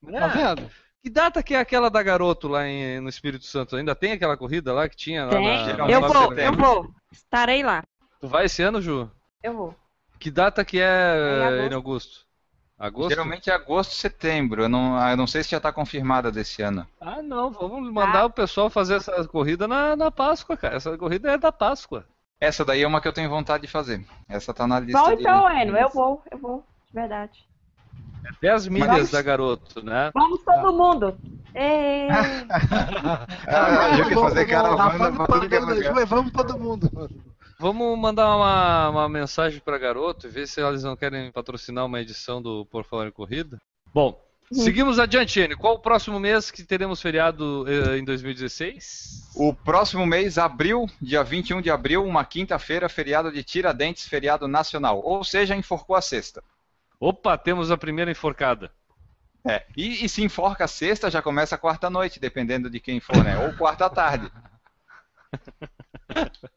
[0.03, 0.21] Né?
[0.21, 0.71] Tá vendo?
[1.03, 3.77] Que data que é aquela da garoto lá em- no Espírito Santo?
[3.77, 5.45] Ainda tem aquela corrida lá que tinha lá Tem.
[5.45, 6.91] na, Eu vou, eu vou.
[7.11, 7.83] Estarei lá.
[8.21, 9.11] Tu vai esse ano, Ju?
[9.43, 9.75] Eu vou.
[10.19, 11.73] Que data que Em é, agosto.
[11.73, 12.27] em Augusto?
[12.79, 13.11] Agosto?
[13.11, 14.63] Geralmente é agosto, setembro.
[14.63, 16.87] Eu não, ah, eu não sei se já está confirmada desse ano.
[17.01, 20.77] Ah, não, vamos mandar o pessoal fazer essa corrida na, na Páscoa, cara.
[20.77, 22.07] Essa corrida é da Páscoa.
[22.39, 24.03] Essa daí é uma que eu tenho vontade de fazer.
[24.29, 25.21] Essa tá na lista de...
[25.21, 25.77] então, Eno.
[25.77, 26.65] Eu vou, eu vou.
[26.87, 27.47] De verdade.
[28.41, 29.11] 10 milhas Vamos.
[29.11, 30.11] da garoto, né?
[30.15, 31.19] Vamos todo mundo.
[33.49, 35.97] Ah, eu quero fazer Na caravana fase pra tudo que é da lugar.
[35.99, 36.91] Ju, vamos todo mundo.
[37.59, 42.01] Vamos mandar uma, uma mensagem pra garoto e ver se eles não querem patrocinar uma
[42.01, 43.59] edição do Por Falar em Corrida.
[43.93, 44.19] Bom,
[44.51, 45.59] seguimos adiante, Enio.
[45.59, 49.33] Qual o próximo mês que teremos feriado eh, em 2016?
[49.35, 55.03] O próximo mês, abril, dia 21 de abril, uma quinta-feira, feriado de Tiradentes, feriado nacional.
[55.05, 56.43] Ou seja, enforcou a sexta.
[57.01, 58.71] Opa, temos a primeira enforcada.
[59.43, 59.65] É.
[59.75, 63.39] E, e se enforca a sexta, já começa a quarta-noite, dependendo de quem for, né?
[63.39, 64.31] Ou quarta-tarde.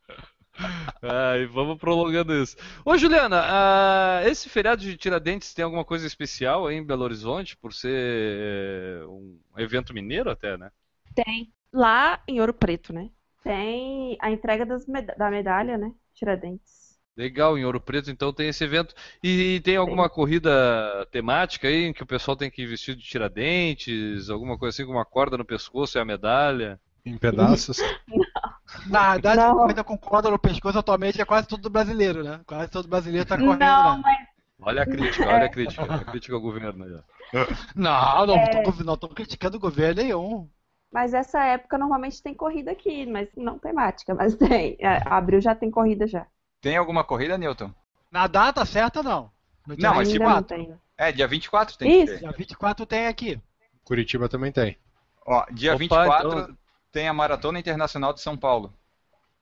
[1.01, 2.55] Ai, vamos prolongando isso.
[2.85, 7.57] Ô, Juliana, ah, esse feriado de Tiradentes tem alguma coisa especial aí em Belo Horizonte,
[7.57, 10.69] por ser eh, um evento mineiro até, né?
[11.15, 11.51] Tem.
[11.71, 13.09] Lá em Ouro Preto, né?
[13.43, 15.91] Tem a entrega das meda- da medalha, né?
[16.13, 16.82] Tiradentes.
[17.15, 18.95] Legal, em Ouro Preto então tem esse evento.
[19.23, 23.05] E tem alguma corrida temática aí em que o pessoal tem que ir vestido de
[23.07, 26.79] Tiradentes, alguma coisa assim com uma corda no pescoço e a medalha?
[27.05, 27.77] Em pedaços.
[28.87, 29.51] Na verdade, Não.
[29.51, 32.41] a corrida com corda no pescoço atualmente é quase todo brasileiro, né?
[32.45, 34.01] Quase todo brasileiro tá correndo, Não, né?
[34.01, 34.27] mas
[34.59, 37.03] Olha a crítica, olha a crítica, a crítica ao governo.
[37.75, 38.61] Não, não, É.
[38.63, 40.49] tô, não tô criticando o governo nenhum.
[40.91, 44.77] Mas essa época normalmente tem corrida aqui, mas não temática, mas tem.
[44.79, 46.25] É, abril já tem corrida já.
[46.63, 47.73] Tem alguma corrida, Newton?
[48.09, 49.29] Na data certa, não.
[49.67, 50.79] No dia Não, mas Ainda tipo, não tem.
[50.97, 52.13] É, dia 24 tem que Isso.
[52.13, 52.19] ter.
[52.21, 53.37] Dia 24 tem aqui.
[53.83, 54.77] Curitiba também tem.
[55.25, 56.57] Ó, dia Opa, 24 então-
[56.89, 58.73] tem a Maratona Internacional de São Paulo.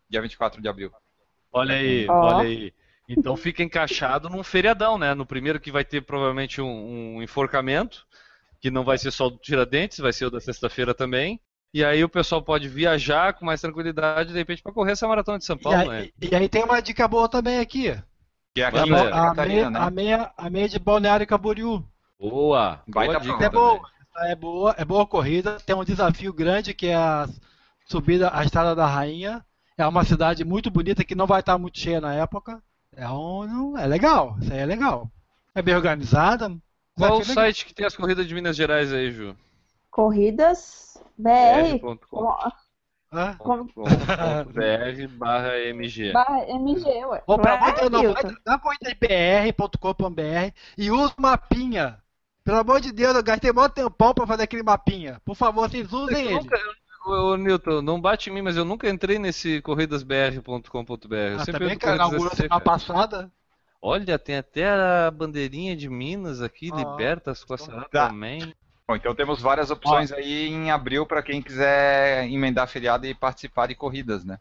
[0.10, 0.92] Dia 24 de abril.
[1.54, 2.38] Olha aí, Ó.
[2.38, 2.74] olha aí.
[3.08, 5.14] Então fica encaixado num feriadão, né?
[5.14, 8.08] No primeiro que vai ter provavelmente um, um enforcamento,
[8.60, 11.40] que não vai ser só o do Tiradentes, vai ser o da sexta-feira também.
[11.74, 15.38] E aí o pessoal pode viajar com mais tranquilidade, de repente, para correr essa maratona
[15.38, 16.00] de São E Paulo, né?
[16.00, 17.98] aí, e aí tem uma dica boa também aqui.
[18.54, 19.80] Que é aqui A Catarina, meia, né?
[19.80, 21.86] a, meia, a meia de Balneário Camboriú.
[22.20, 22.82] Boa!
[22.88, 23.46] Baita Boa dica.
[23.46, 23.62] É também.
[23.62, 23.82] boa,
[24.18, 25.58] é boa, é boa corrida.
[25.66, 27.30] Tem um desafio grande que é a
[27.86, 29.46] subida à Estrada da Rainha.
[29.78, 32.62] É uma cidade muito bonita que não vai estar muito cheia na época.
[32.94, 35.10] É, um, é legal, isso aí é legal.
[35.56, 36.52] É bem organizada.
[36.96, 37.34] Qual o legal.
[37.34, 39.36] site que tem as corridas de Minas Gerais aí, Ju?
[39.92, 41.78] Corridas BR.
[41.80, 42.40] br.com.
[43.14, 43.36] Hã?
[43.38, 46.14] Com- br barra MG.
[46.14, 47.22] Barra MG, ué.
[47.28, 52.02] Ou pra é, muito, não, vai, dá de br.com.br e usa o mapinha.
[52.44, 55.22] Pelo amor de Deus, eu gastei mó tempão pra fazer aquele mapinha.
[55.26, 56.40] Por favor, vocês usem Eu ele.
[56.40, 56.58] nunca-
[57.06, 61.16] Ô, ô, Newton, não bate em mim, mas eu nunca entrei nesse corridasbr.com.br.
[61.16, 63.32] Eu Ah, sempre também, cara, inaugurou 16, semana passada.
[63.82, 67.56] Olha, tem até a bandeirinha de Minas aqui, Ah, libertas com
[67.92, 68.54] também.
[68.92, 73.68] Bom, então temos várias opções aí em abril para quem quiser emendar feriado e participar
[73.68, 74.38] de corridas, né?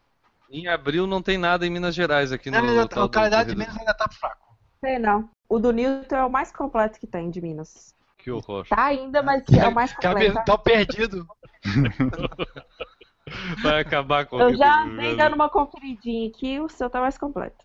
[0.50, 3.12] Em abril não tem nada em Minas Gerais aqui no Não, ainda- tal o do
[3.12, 4.56] calendário de Minas ainda tá fraco.
[4.80, 5.30] Sei não.
[5.48, 7.94] O do Newton é o mais completo que tem de Minas.
[8.18, 8.66] Que horror.
[8.68, 10.44] Tá ainda, mas é o mais Cabe- completo.
[10.44, 10.58] tá?
[10.58, 11.24] Perdido.
[13.62, 17.64] Vai acabar com Eu já andei dando uma conferidinha aqui, o seu tá mais completo.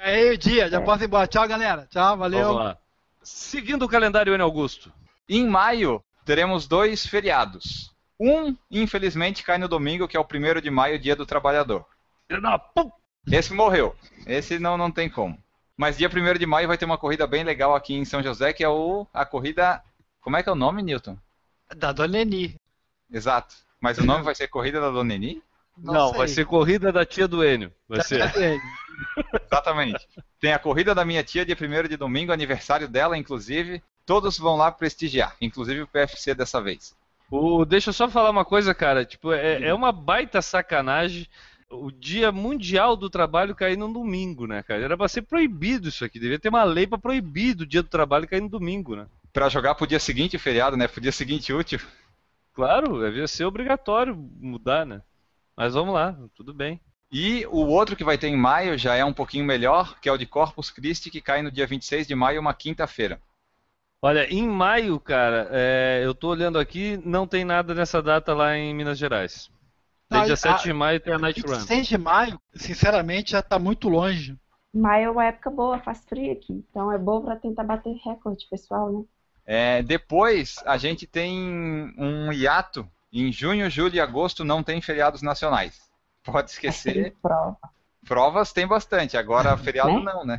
[0.00, 1.26] Aí, o dia, já posso ir embora.
[1.26, 1.86] Tchau, galera.
[1.90, 2.46] Tchau, valeu.
[2.46, 2.78] Vamos lá.
[3.22, 4.42] Seguindo o calendário, N.
[4.42, 4.92] Augusto.
[5.28, 7.94] Em maio, teremos dois feriados.
[8.18, 11.86] Um, infelizmente, cai no domingo, que é o 1 de maio, dia do trabalhador.
[13.30, 13.94] Esse morreu.
[14.26, 15.38] Esse não, não tem como.
[15.76, 18.52] Mas dia 1 de maio vai ter uma corrida bem legal aqui em São José,
[18.52, 19.82] que é o, a corrida.
[20.20, 21.16] Como é que é o nome, Newton?
[21.76, 22.56] Da Dona Neni.
[23.10, 23.54] Exato.
[23.80, 25.42] Mas o nome vai ser Corrida da Dona Neni?
[25.82, 26.18] Não, sei.
[26.18, 27.72] vai ser corrida da tia do Enio.
[27.88, 28.18] Vai ser.
[28.18, 28.62] Cadê ele?
[29.46, 30.06] Exatamente.
[30.40, 33.82] Tem a corrida da minha tia, dia 1 de domingo, aniversário dela, inclusive.
[34.04, 36.94] Todos vão lá prestigiar, inclusive o PFC dessa vez.
[37.30, 39.04] O, deixa eu só falar uma coisa, cara.
[39.04, 41.28] Tipo, é, é uma baita sacanagem
[41.70, 44.82] o Dia Mundial do Trabalho cair no domingo, né, cara?
[44.82, 46.18] Era pra ser proibido isso aqui.
[46.18, 49.06] Devia ter uma lei pra proibir o Dia do Trabalho cair no domingo, né?
[49.32, 50.88] Pra jogar pro dia seguinte feriado, né?
[50.88, 51.78] Pro dia seguinte útil.
[52.52, 55.00] Claro, devia ser obrigatório mudar, né?
[55.60, 56.80] Mas vamos lá, tudo bem.
[57.12, 60.12] E o outro que vai ter em maio já é um pouquinho melhor, que é
[60.12, 63.20] o de Corpus Christi, que cai no dia 26 de maio, uma quinta-feira.
[64.00, 68.56] Olha, em maio, cara, é, eu tô olhando aqui, não tem nada nessa data lá
[68.56, 69.50] em Minas Gerais.
[70.08, 71.52] Tem dia a- 7 de maio tem a Night Run.
[71.52, 74.38] 26 de maio, sinceramente, já tá muito longe.
[74.74, 76.52] Maio é uma época boa, faz frio aqui.
[76.52, 79.04] Então é bom pra tentar bater recorde, pessoal, né?
[79.46, 82.88] É, depois a gente tem um hiato.
[83.12, 85.80] Em junho, julho e agosto não tem feriados nacionais.
[86.22, 87.14] Pode esquecer.
[87.20, 87.56] Prova.
[88.06, 90.12] Provas tem bastante, agora feriado Né?
[90.12, 90.38] não, né?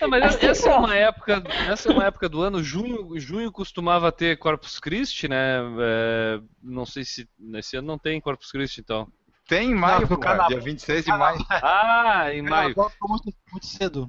[0.00, 2.62] Não, mas essa é uma época, essa é uma época do ano.
[2.62, 5.58] Junho, junho costumava ter Corpus Christi, né?
[5.80, 9.08] É, não sei se nesse ano não tem Corpus Christi, então.
[9.48, 11.44] Tem em maio, Não, dia 26 de maio.
[11.50, 12.68] Ah, em maio.
[12.70, 14.08] Ficou muito, muito cedo.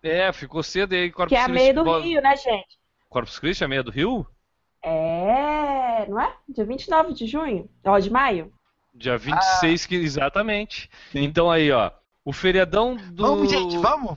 [0.00, 1.60] É, ficou cedo e aí Corpus Que é a Christi.
[1.60, 2.78] meia do Rio, né, gente?
[3.08, 4.24] Corpus Christi é a meia do Rio?
[4.82, 6.34] É, não é?
[6.48, 7.68] Dia 29 de junho?
[7.84, 8.52] Ó, de maio?
[8.94, 10.90] Dia 26, que, exatamente.
[11.14, 11.90] Então aí, ó.
[12.24, 13.22] O feriadão do.
[13.22, 14.16] Vamos, gente, vamos?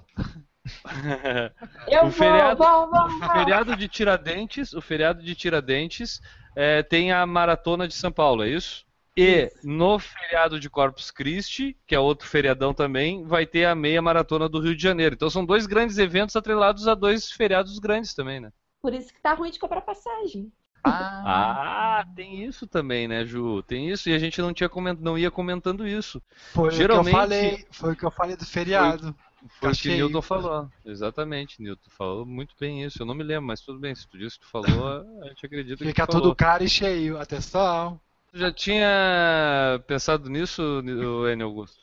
[1.88, 3.34] Eu O vou, feriado- vamos, vamos, O vamos.
[3.34, 6.22] feriado de Tiradentes, o feriado de Tiradentes
[6.56, 8.86] é, tem a maratona de São Paulo, é isso?
[9.16, 14.02] E no feriado de Corpus Christi, que é outro feriadão também, vai ter a meia
[14.02, 15.14] maratona do Rio de Janeiro.
[15.16, 18.50] Então são dois grandes eventos atrelados a dois feriados grandes também, né?
[18.84, 20.52] Por isso que tá ruim de comprar passagem.
[20.84, 23.64] Ah, tem isso também, né, Ju?
[23.64, 24.98] Tem isso e a gente não tinha coment...
[25.00, 26.22] não ia comentando isso.
[26.54, 27.68] Foi Geralmente- o que eu falei.
[27.72, 29.16] Foi o que eu falei do feriado.
[29.60, 30.70] Foi o Achei- que Newton falou.
[30.86, 33.02] Exatamente, Newton falou muito bem isso.
[33.02, 33.96] Eu não me lembro, mas tudo bem.
[33.96, 34.68] Se tu disse que tu falou,
[35.24, 36.36] a gente acredita que Fica tu tudo falou.
[36.36, 37.18] caro e cheio.
[37.18, 37.98] Atenção.
[38.34, 41.83] Tu já tinha pensado nisso, Enio Augusto?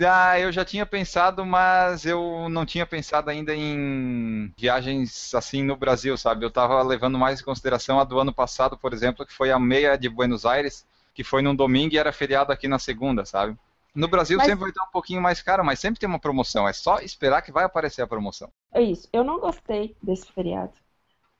[0.00, 5.76] Ah, eu já tinha pensado, mas eu não tinha pensado ainda em viagens assim no
[5.76, 6.44] Brasil, sabe?
[6.44, 9.58] Eu estava levando mais em consideração a do ano passado, por exemplo, que foi a
[9.58, 13.56] meia de Buenos Aires, que foi num domingo e era feriado aqui na segunda, sabe?
[13.94, 16.66] No Brasil Mas- sempre vai estar um pouquinho mais caro, mas sempre tem uma promoção.
[16.66, 18.50] É só esperar que vai aparecer a promoção.
[18.72, 19.06] É isso.
[19.12, 20.72] Eu não gostei desse feriado.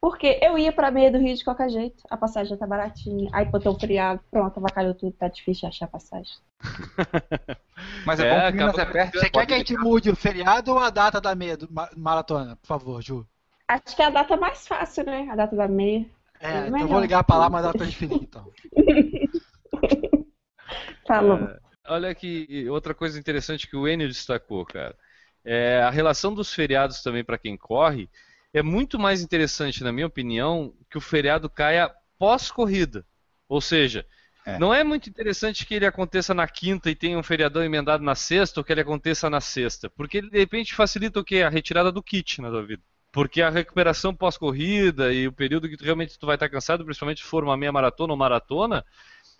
[0.03, 2.03] Porque eu ia pra meia do Rio de qualquer jeito.
[2.11, 3.31] A passagem já tá baratinha.
[3.33, 4.21] Aí botou um feriado.
[4.33, 5.13] Pronto, avacalhou tudo.
[5.13, 6.33] Tá difícil de achar passagem.
[8.05, 9.17] Mas é, É, bom que Minas é perto.
[9.17, 11.89] Você quer que a gente mude o feriado ou a data da meia do ma-
[11.97, 12.57] maratona?
[12.57, 13.25] Por favor, Ju.
[13.69, 15.29] Acho que é a data mais fácil, né?
[15.31, 16.05] A data da meia.
[16.41, 18.51] É, É então vou ligar pra lá e mandar pra definir, então.
[21.07, 21.39] Falou.
[21.39, 24.97] É, olha aqui, outra coisa interessante que o Enio destacou, cara.
[25.45, 28.09] É, a relação dos feriados também para quem corre
[28.53, 33.07] é muito mais interessante, na minha opinião, que o feriado caia pós-corrida.
[33.49, 34.07] Ou seja,
[34.45, 34.59] É.
[34.59, 38.15] não é muito interessante que ele aconteça na quinta e tenha um feriadão emendado na
[38.15, 39.89] sexta ou que ele aconteça na sexta.
[39.91, 41.43] Porque ele de repente facilita o quê?
[41.43, 42.83] A retirada do kit na tua vida.
[43.13, 47.23] Porque a recuperação pós-corrida e o período que tu realmente tu vai estar cansado, principalmente
[47.23, 48.85] se for uma meia maratona ou maratona,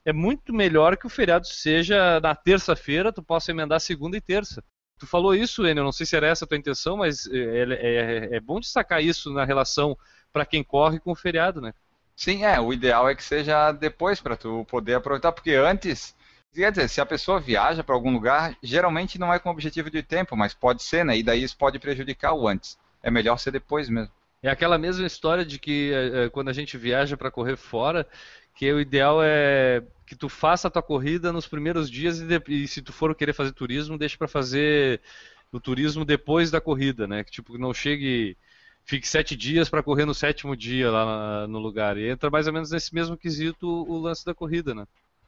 [0.05, 4.63] é muito melhor que o feriado seja na terça-feira, tu possa emendar segunda e terça.
[5.03, 8.29] Tu falou isso, Enio, eu não sei se era essa a tua intenção, mas é,
[8.33, 9.99] é- é bom destacar isso na relação
[10.33, 11.75] para quem corre com o feriado, né?
[12.15, 12.61] Sim, é.
[12.61, 16.15] O ideal é que seja depois para tu poder aproveitar, porque antes,
[16.55, 20.03] quer dizer, se a pessoa viaja para algum lugar, geralmente não é com objetivo de
[20.03, 21.17] tempo, mas pode ser, né?
[21.19, 22.79] E daí isso pode prejudicar o antes.
[23.03, 24.13] É melhor ser depois mesmo.
[24.43, 28.07] É aquela mesma história de que é, é, quando a gente viaja para correr fora,
[28.55, 32.43] que o ideal é que tu faça a tua corrida nos primeiros dias e, de-
[32.49, 35.01] e se tu for querer fazer turismo, deixa para fazer
[35.53, 37.25] o turismo depois da corrida, né?
[37.25, 38.37] Que tipo não chegue,
[38.85, 41.97] fique sete dias para correr no sétimo dia lá no lugar.
[41.99, 44.87] E entra mais ou menos nesse mesmo quesito o lance da corrida, né?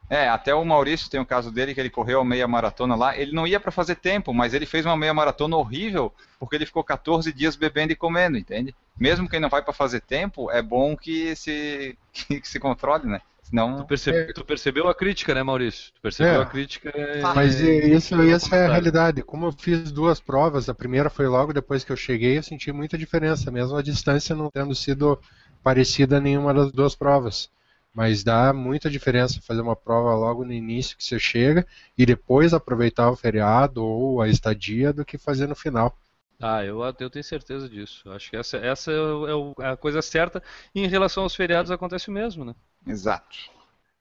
[0.09, 3.17] É, até o Maurício tem o caso dele que ele correu a meia maratona lá.
[3.17, 6.65] Ele não ia para fazer tempo, mas ele fez uma meia maratona horrível porque ele
[6.65, 8.75] ficou 14 dias bebendo e comendo, entende?
[8.99, 11.97] Mesmo quem não vai para fazer tempo, é bom que se
[12.43, 13.19] que se controle, né?
[13.19, 15.91] Tu, Senão percebe- tu percebeu a crítica, né, Maurício?
[15.93, 16.43] Tu percebeu É.
[16.43, 16.89] a crítica?
[16.95, 19.21] é- Mas é- e- isso, é- essa é a realidade.
[19.23, 22.71] Como eu fiz duas provas, a primeira foi logo depois que eu cheguei, eu senti
[22.71, 25.19] muita diferença, mesmo a distância não tendo sido
[25.63, 27.49] parecida nenhuma das duas provas.
[27.95, 31.65] Mas dá muita diferença fazer uma prova logo no início que você chega
[31.97, 35.97] e depois aproveitar o feriado ou a estadia do que fazer no final.
[36.41, 38.09] Ah, eu, eu tenho certeza disso.
[38.11, 38.95] Acho que essa, essa é,
[39.33, 40.41] o- é a coisa certa.
[40.73, 42.55] E em relação aos feriados acontece o mesmo, né?
[42.87, 43.37] Exato.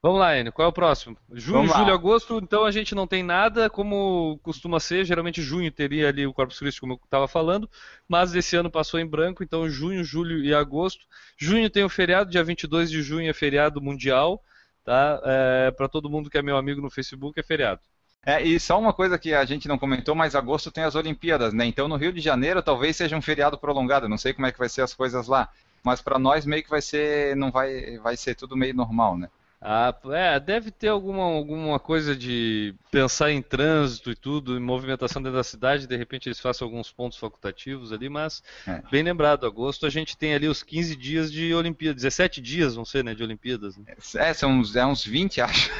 [0.04, 1.16] Vamos lá, Enio, qual é o próximo?
[1.32, 5.02] Junho, julho, agosto, então a gente não tem nada, como costuma ser.
[5.02, 7.66] Geralmente junho teria ali o Corpus Christi, como eu estava falando,
[8.06, 11.06] mas esse ano passou em branco, então junho, julho e agosto.
[11.38, 14.44] Junho tem o feriado, dia 22 de junho é feriado mundial,
[14.84, 15.22] tá?
[15.24, 17.80] É, Para todo mundo que é meu amigo no Facebook é feriado.
[18.26, 21.54] É, e só uma coisa que a gente não comentou, mas agosto tem as Olimpíadas,
[21.54, 21.64] né?
[21.64, 24.06] Então no Rio de Janeiro talvez seja um feriado prolongado.
[24.06, 25.48] Não sei como é que vai ser as coisas lá,
[25.82, 29.30] mas para nós meio que vai ser, não vai, vai ser tudo meio normal, né?
[29.66, 35.22] Ah, é, deve ter alguma, alguma coisa de pensar em trânsito e tudo, em movimentação
[35.22, 38.82] dentro da cidade, de repente eles façam alguns pontos facultativos ali, mas É.
[38.90, 42.84] bem lembrado, agosto a gente tem ali os 15 dias de Olimpíadas, 17 dias vão
[42.84, 43.78] ser, né, de Olimpíadas.
[43.78, 43.94] né?
[44.16, 45.70] É, são uns, é uns 20, acho.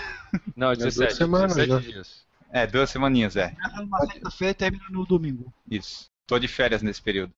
[0.57, 1.93] Não, é duas 17, semanas, 17 né?
[1.93, 2.25] dias.
[2.51, 3.55] É, duas semaninhas, é.
[3.77, 5.53] Numa sexta-feira e termina no domingo.
[5.71, 6.09] Isso.
[6.27, 7.35] Tô de férias nesse período.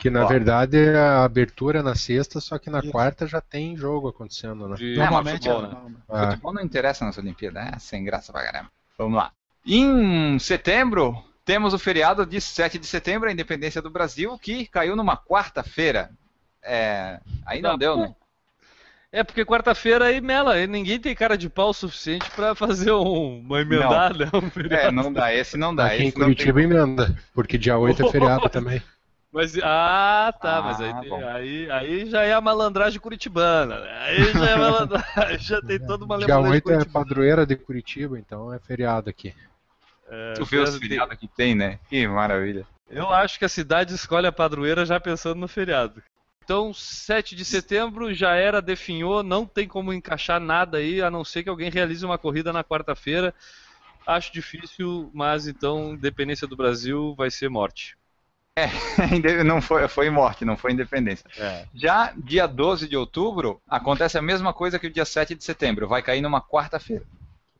[0.00, 0.26] Que na Ó.
[0.28, 2.90] verdade é a abertura na sexta, só que na Isso.
[2.90, 4.74] quarta já tem jogo acontecendo, né?
[4.76, 5.62] De Normalmente futebol, é.
[5.62, 5.68] né?
[5.74, 5.92] normal.
[6.08, 8.70] Ah, Futebol não interessa nas Olimpíadas, é sem graça pra caramba.
[8.96, 9.30] Vamos lá.
[9.66, 14.96] Em setembro, temos o feriado de 7 de setembro, a independência do Brasil, que caiu
[14.96, 16.10] numa quarta-feira.
[16.62, 18.14] É, aí não Tá deu, né?
[19.12, 23.60] É porque quarta-feira aí mela, ninguém tem cara de pau suficiente pra fazer um, uma
[23.60, 24.86] emendada, um feriado.
[24.86, 25.86] É, não dá, esse não dá.
[25.86, 28.80] aqui em esse não tem- Curitiba emenda, porque dia 8 é feriado também.
[29.32, 31.26] Mas, ah, tá, Ah, mas aí, tem- bom.
[31.28, 33.98] aí, aí já é a malandragem curitibana, né?
[34.00, 38.18] Aí já é malandragem, já tem toda uma Dia malandragem 8 é padroeira de Curitiba,
[38.18, 39.32] então é feriado aqui.
[40.08, 41.78] É, Tu vê os feriados que tem, né?
[41.88, 42.66] Que maravilha.
[42.88, 46.02] Eu acho que a cidade escolhe a padroeira já pensando no feriado.
[46.42, 51.24] Então, 7 de setembro já era, definhou, não tem como encaixar nada aí, a não
[51.24, 53.32] ser que alguém realize uma corrida na quarta-feira.
[54.04, 57.96] Acho difícil, mas então, dependência do Brasil vai ser morte.
[59.46, 61.24] não foi, foi morte, não foi independência.
[61.38, 61.66] É.
[61.74, 65.88] Já dia 12 de outubro, acontece a mesma coisa que o dia 7 de setembro.
[65.88, 67.04] Vai cair numa quarta-feira.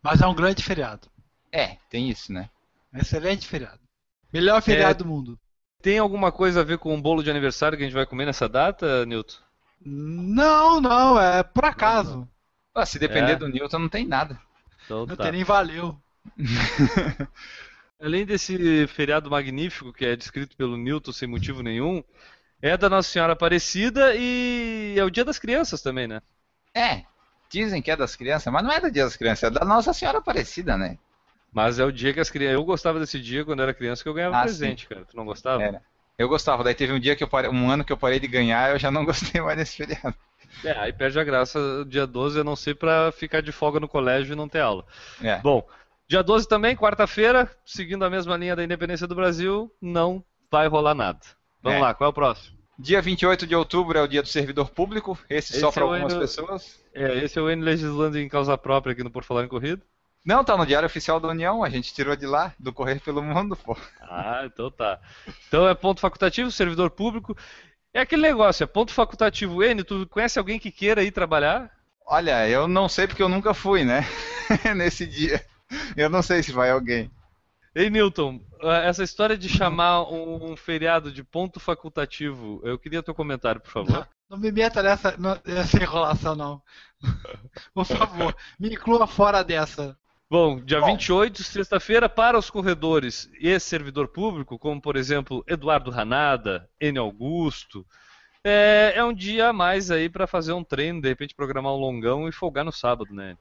[0.02, 1.08] Mas é um grande feriado.
[1.52, 2.48] É, tem isso, né?
[2.94, 3.78] Excelente feriado.
[4.32, 5.38] Melhor feriado do mundo.
[5.82, 8.26] Tem alguma coisa a ver com o bolo de aniversário que a gente vai comer
[8.26, 9.36] nessa data, Nilton?
[9.84, 12.28] Não, não, é por acaso.
[12.74, 13.36] Ah, se depender É.
[13.36, 14.38] do Newton, não tem nada.
[14.84, 15.24] Então Não tá.
[15.24, 15.96] tem nem valeu.
[18.00, 22.02] Além desse feriado magnífico que é descrito pelo Newton sem motivo nenhum,
[22.62, 26.22] é da Nossa Senhora Aparecida e é o Dia das Crianças também, né?
[26.74, 27.02] É,
[27.50, 29.92] dizem que é das crianças, mas não é do dia das crianças, é da Nossa
[29.92, 30.96] Senhora Aparecida, né?
[31.52, 32.54] Mas é o dia que as crianças.
[32.54, 35.04] Eu gostava desse dia quando era criança que eu ganhava Ah, presente, cara.
[35.04, 35.62] Tu não gostava?
[35.62, 35.82] Era.
[36.16, 38.28] Eu gostava, daí teve um dia que eu parei, um ano que eu parei de
[38.28, 40.14] ganhar, eu já não gostei mais desse feriado.
[40.64, 43.88] É, aí perde a graça dia 12, a não ser pra ficar de folga no
[43.88, 44.84] colégio e não ter aula.
[45.22, 45.38] É.
[45.38, 45.66] Bom,
[46.10, 50.92] dia 12 também, quarta-feira, seguindo a mesma linha da independência do Brasil, não vai rolar
[50.92, 51.20] nada.
[51.62, 51.82] Vamos É.
[51.82, 52.58] lá, qual é o próximo?
[52.76, 55.86] Dia 28 de outubro é o dia do servidor público, esse, só Esse para é
[55.88, 56.80] algumas ano- pessoas.
[56.92, 59.80] É, esse é o N legislando em causa própria aqui no Por Falar em Corrida.
[60.26, 63.22] Não, tá no Diário Oficial da União, a gente tirou de lá, do Correr pelo
[63.22, 63.76] Mundo, pô.
[64.02, 64.98] Ah, então tá.
[65.46, 67.36] Então é ponto facultativo, servidor público.
[67.94, 69.62] É aquele negócio, é ponto facultativo.
[69.62, 71.70] N, tu conhece alguém que queira ir trabalhar?
[72.04, 74.04] Olha, eu não sei porque eu nunca fui, né?
[74.76, 75.40] Nesse dia.
[75.96, 77.10] Eu não sei se vai alguém.
[77.74, 83.14] Ei, Newton, ah, essa história de chamar um, feriado de ponto facultativo, eu queria teu
[83.14, 84.08] comentário, por favor.
[84.28, 86.62] Não me meta nessa, nessa enrolação, não.
[87.74, 89.98] Por favor, me inclua fora dessa.
[90.30, 90.86] Bom, dia Bom.
[90.86, 97.00] 28, sexta-feira, para os corredores e servidor público, como por exemplo Eduardo Ranada, N.
[97.00, 97.84] Augusto,
[98.44, 101.80] é, é um dia a mais aí para fazer um treino, de repente programar um
[101.80, 103.36] longão e folgar no sábado, né?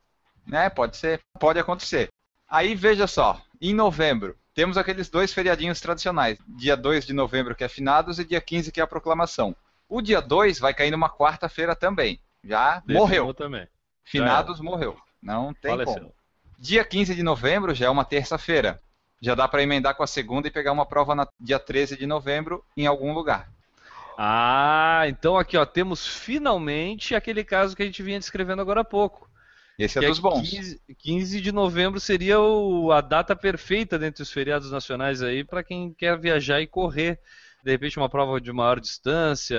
[0.49, 0.69] Né?
[0.69, 2.09] Pode ser, pode acontecer.
[2.49, 6.39] Aí veja só, em novembro, temos aqueles dois feriadinhos tradicionais.
[6.47, 9.55] Dia 2 de novembro, que é finados, e dia 15, que é a proclamação.
[9.87, 12.19] O dia 2 vai cair numa quarta-feira também.
[12.43, 13.33] Já morreu.
[13.33, 13.67] também.
[14.03, 14.97] Finados morreu.
[15.21, 15.95] Não tem Faleceu.
[15.95, 16.13] como.
[16.57, 18.81] Dia 15 de novembro já é uma terça-feira.
[19.21, 22.07] Já dá para emendar com a segunda e pegar uma prova no dia 13 de
[22.07, 23.49] novembro em algum lugar.
[24.17, 28.85] Ah, então aqui ó, temos finalmente aquele caso que a gente vinha descrevendo agora há
[28.85, 29.28] pouco.
[29.79, 30.49] Esse é dos bons.
[30.49, 35.63] 15, 15 de novembro seria o- a data perfeita dentre os feriados nacionais aí para
[35.63, 37.17] quem quer viajar e correr.
[37.63, 39.57] De repente uma prova de maior distância,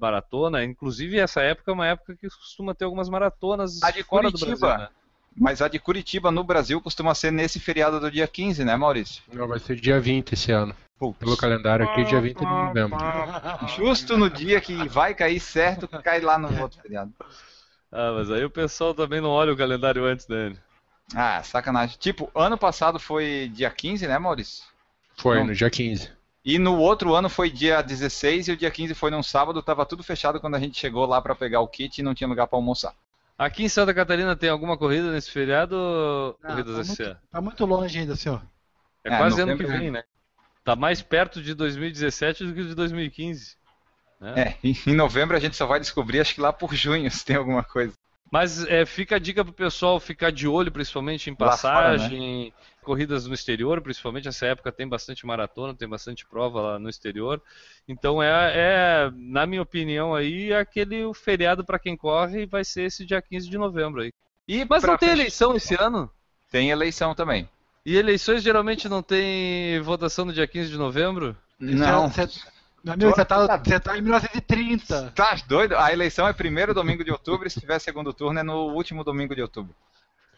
[0.00, 0.64] maratona.
[0.64, 4.38] Inclusive essa época é uma época que costuma ter algumas maratonas A de fora do
[4.38, 4.66] Curitiba.
[4.68, 4.78] Brasil.
[4.84, 4.88] Né?
[5.36, 9.22] Mas a de Curitiba no Brasil costuma ser nesse feriado do dia 15, né, Maurício?
[9.32, 10.74] Não, vai ser dia 20 esse ano.
[10.98, 11.18] Putz.
[11.18, 12.98] Pelo calendário aqui, dia 20 de novembro.
[13.76, 17.12] Justo no dia que vai cair certo, cai lá no outro feriado.
[17.92, 20.54] Ah, mas aí o pessoal também não olha o calendário antes, né?
[21.14, 21.96] Ah, sacanagem.
[21.98, 24.64] Tipo, ano passado foi dia 15, né, Maurício?
[25.16, 25.46] Foi, Não.
[25.46, 26.10] no dia 15.
[26.44, 29.86] E no outro ano foi dia 16 e o dia 15 foi num sábado, tava
[29.86, 32.48] tudo fechado quando a gente chegou lá pra pegar o kit e não tinha lugar
[32.48, 32.94] pra almoçar.
[33.38, 35.76] Aqui em Santa Catarina tem alguma corrida nesse feriado?
[36.42, 37.18] Não, Corridas tá, esse muito, ano?
[37.30, 38.42] tá muito longe ainda, senhor.
[39.04, 40.02] É É, quase ano que vem, né?
[40.64, 43.56] Tá mais perto de 2017 do que de 2015.
[44.22, 44.40] Né?
[44.40, 47.24] É, em em novembro a gente só vai descobrir, acho que lá por junho, se
[47.24, 47.92] tem alguma coisa.
[48.30, 51.96] Mas é, fica a dica pro pessoal ficar de olho, principalmente em Lá fora, né?
[51.96, 52.52] passagem,
[52.82, 57.42] corridas no exterior, principalmente essa época tem bastante maratona, tem bastante prova lá no exterior.
[57.86, 62.84] Então é, é, na minha opinião aí, aquele o feriado para quem corre vai ser
[62.84, 64.10] esse dia 15 de novembro aí.
[64.48, 66.10] E Mas pra não tem fech- eleição esse ano?
[66.50, 67.48] Tem eleição também.
[67.84, 71.36] E eleições geralmente não tem votação no dia 15 de novembro?
[71.60, 72.08] Não.
[72.08, 72.28] Você,
[72.84, 75.12] meu amigo, você Tá tá, você tá em 1930.
[75.14, 75.76] Tá doido?
[75.76, 79.04] A eleição é primeiro domingo de outubro e se tiver segundo turno é no último
[79.04, 79.74] domingo de outubro.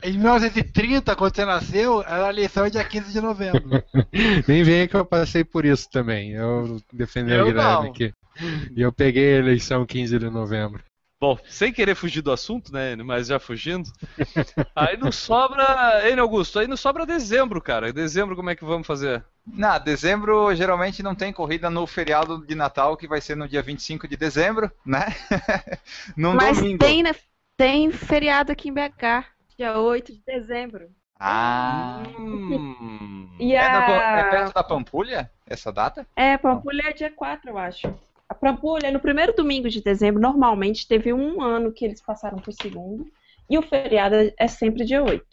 [0.03, 3.63] Em 1930, quando você nasceu, a eleição dia 15 de novembro.
[4.47, 6.33] Nem venha que eu passei por isso também.
[6.33, 7.91] Eu defendi Eu a Guilherme não.
[7.91, 8.13] aqui.
[8.77, 10.83] E eu peguei a eleição 15 de novembro.
[11.25, 12.95] Bom, sem querer fugir do assunto, né?
[12.97, 13.91] Mas já fugindo.
[14.77, 16.07] Aí não sobra.
[16.07, 16.59] Hein, Augusto?
[16.59, 17.91] Aí não sobra dezembro, cara.
[17.95, 19.25] Dezembro, como é que vamos fazer?
[19.47, 23.63] Na dezembro geralmente não tem corrida no feriado de Natal, que vai ser no dia
[23.63, 25.07] 25 de dezembro, né?
[26.15, 26.79] Num Mas domingo.
[26.85, 27.15] tem, né,
[27.57, 29.25] tem feriado aqui em BH,
[29.57, 30.91] dia 8 de dezembro.
[31.19, 32.03] Ah.
[32.19, 33.31] Hum.
[33.41, 34.19] E É, a...
[34.19, 36.07] é perto da Pampulha essa data?
[36.15, 37.95] É, Pampulha é dia 4, eu acho.
[38.45, 42.53] A Pampulha, no primeiro domingo de dezembro, normalmente teve um ano que eles passaram pro
[42.53, 43.07] segundo.
[43.49, 45.25] E o feriado é sempre dia 8,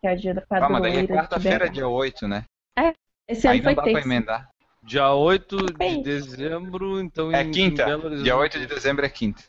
[0.00, 2.44] que é o dia da Ah, mas daí é padroeira de quarta-feira, dia 8, né?
[3.26, 4.08] Esse Aí ano não foi dá pra terça.
[4.08, 4.50] emendar.
[4.82, 7.82] Dia 8 de dezembro, então É em, quinta.
[7.82, 8.24] em Belo Horizonte.
[8.24, 9.42] Dia 8 de dezembro é quinta.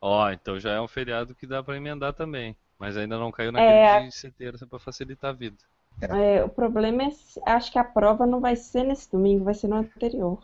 [0.00, 2.56] Ó, então já é um feriado que dá pra emendar também.
[2.78, 4.00] Mas ainda não caiu naquele É.
[4.00, 5.56] dia de terça pra facilitar a vida.
[6.00, 9.52] É, o problema é, se- acho que a prova não vai ser nesse domingo, vai
[9.54, 10.42] ser no anterior.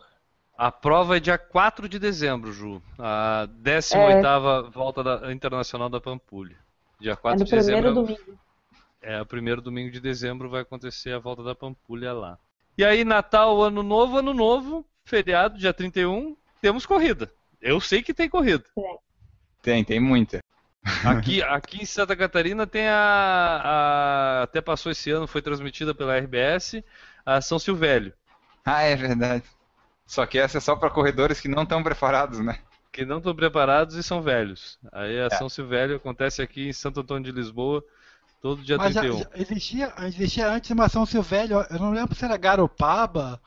[0.57, 2.81] A prova é dia 4 de dezembro, Ju.
[2.97, 6.55] A 18ª volta da, internacional da Pampulha.
[6.99, 7.81] Dia É 4 no de dezembro.
[7.93, 8.39] primeiro domingo.
[9.01, 12.37] É, o primeiro domingo de dezembro vai acontecer a volta da Pampulha lá.
[12.77, 17.31] E aí, Natal, Ano Novo, Ano Novo, feriado, dia 31, temos corrida.
[17.61, 18.63] Eu sei que tem corrida.
[19.61, 20.39] Tem, tem muita.
[21.05, 26.17] Aqui, aqui em Santa Catarina tem a, a- Até passou esse ano, foi transmitida pela
[26.17, 26.83] RBS,
[27.25, 28.13] a São Silvélio.
[28.65, 29.43] Ah, é verdade.
[30.07, 32.59] Só que essa é só para corredores que não estão preparados, né?
[32.91, 34.79] Que não estão preparados e são velhos.
[34.91, 35.29] Aí a É.
[35.29, 37.83] São Silvélio acontece aqui em Santo Antônio de Lisboa,
[38.41, 39.19] todo dia Mas já, 31.
[39.19, 43.39] já existia, existia antes uma São Silvélio, eu não lembro se era Garopaba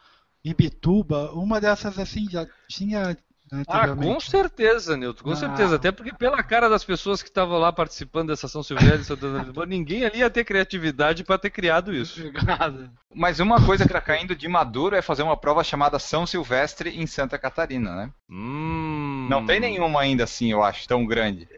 [0.44, 3.16] em Bituba, uma dessas assim já tinha
[3.52, 4.30] Ah, com anteriormente.
[4.30, 5.36] certeza, Nilton, com Ah.
[5.36, 5.76] certeza.
[5.76, 9.40] Até porque pela cara das pessoas que estavam lá participando dessa São Silvestre e Santana
[9.40, 12.20] de Lisboa, ninguém ali ia ter criatividade para ter criado isso.
[12.20, 12.90] Obrigado.
[13.14, 16.90] Mas uma coisa que tá caindo de maduro é fazer uma prova chamada São Silvestre
[16.90, 18.10] em Santa Catarina, né?
[18.30, 19.26] Hum.
[19.28, 21.48] Não tem nenhuma ainda assim, eu acho, tão grande.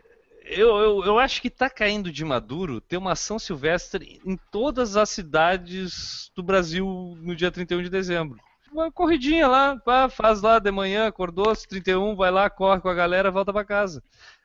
[0.45, 4.97] Eu, eu, eu acho que tá caindo de maduro ter uma São Silvestre em todas
[4.97, 8.39] as cidades do Brasil no dia 31 de dezembro.
[8.73, 12.95] Uma corridinha lá, pá, faz lá de manhã, acordou, 31, vai lá, corre com a
[12.95, 14.03] galera, volta pra casa.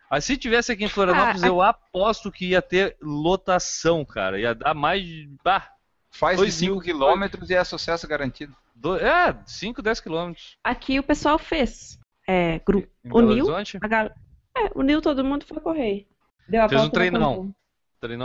[0.10, 4.40] Aí se tivesse aqui em Florianópolis, Ah, eu aposto que ia ter lotação, cara.
[4.40, 5.30] Ia dar mais de.
[5.44, 5.70] Bah,
[6.10, 8.56] Faz de Dois 5 mil- quilômetros e é sucesso garantido.
[8.74, 10.58] do- é, 5, 10 quilômetros.
[10.64, 12.00] Aqui o pessoal fez.
[12.28, 12.88] É, grupo.
[13.06, 14.12] Uniu, a gal...
[14.58, 16.08] é, uniu todo mundo e foi correr.
[16.48, 17.54] Deu a Fez um treinão.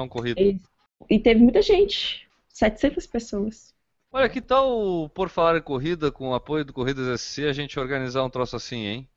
[0.04, 0.40] um corrido.
[0.40, 0.60] E,
[1.10, 2.28] e teve muita gente.
[2.48, 3.74] 700 pessoas.
[4.12, 7.80] Olha, que tal, por falar em corrida, com o apoio do Corridas SC, a gente
[7.80, 9.08] organizar um troço assim, hein?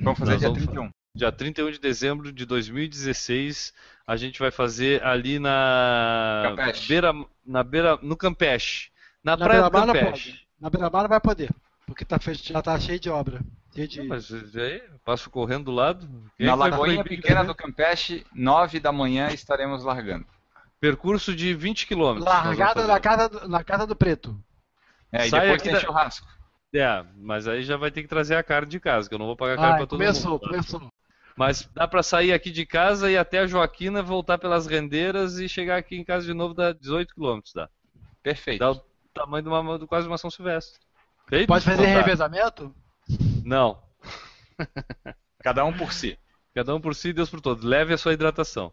[0.00, 0.90] Vamos fazer Nós dia vamos 31.
[1.14, 3.72] Dia 31 de dezembro de 2016,
[4.06, 6.88] a gente vai fazer ali na Campeche.
[6.88, 7.12] beira,
[7.46, 8.90] na beira, no Campeche,
[9.22, 10.04] na, Na praia do Campeche.
[10.04, 10.46] pode.
[10.60, 11.50] Na Beira-Mar vai poder.
[11.86, 13.40] Porque tá fech- já tá cheio de obra.
[13.74, 13.98] Cheio de...
[13.98, 16.08] Não, Mas aí, passo correndo do lado.
[16.38, 17.46] Na é Lagoinha Pequena correr?
[17.46, 20.26] do Campeche, 9 da manhã estaremos largando.
[20.82, 22.18] Percurso de 20 km.
[22.18, 24.36] Largada na casa, do, na casa do preto.
[25.12, 26.26] É, e Sai depois aqui tem da- churrasco.
[26.74, 29.26] É, mas aí já vai ter que trazer a carne de casa, que eu não
[29.26, 30.40] vou pagar carne Ah, pra todo começou, mundo.
[30.40, 30.48] tá?
[30.48, 30.92] começou.
[31.36, 35.48] Mas dá pra sair aqui de casa e até a Joaquina, voltar pelas rendeiras e
[35.48, 37.68] chegar aqui em casa de novo dá 18 km, dá.
[38.20, 38.58] Perfeito.
[38.58, 38.80] Dá o
[39.14, 40.80] tamanho de uma, de quase uma São Silvestre.
[41.28, 41.46] Feito?
[41.46, 42.00] Pode fazer Então tá.
[42.00, 42.74] revezamento?
[43.44, 43.80] Não.
[45.42, 46.18] Cada um por si.
[46.54, 47.64] Cada um por si, Deus por todos.
[47.64, 48.72] Leve a sua hidratação.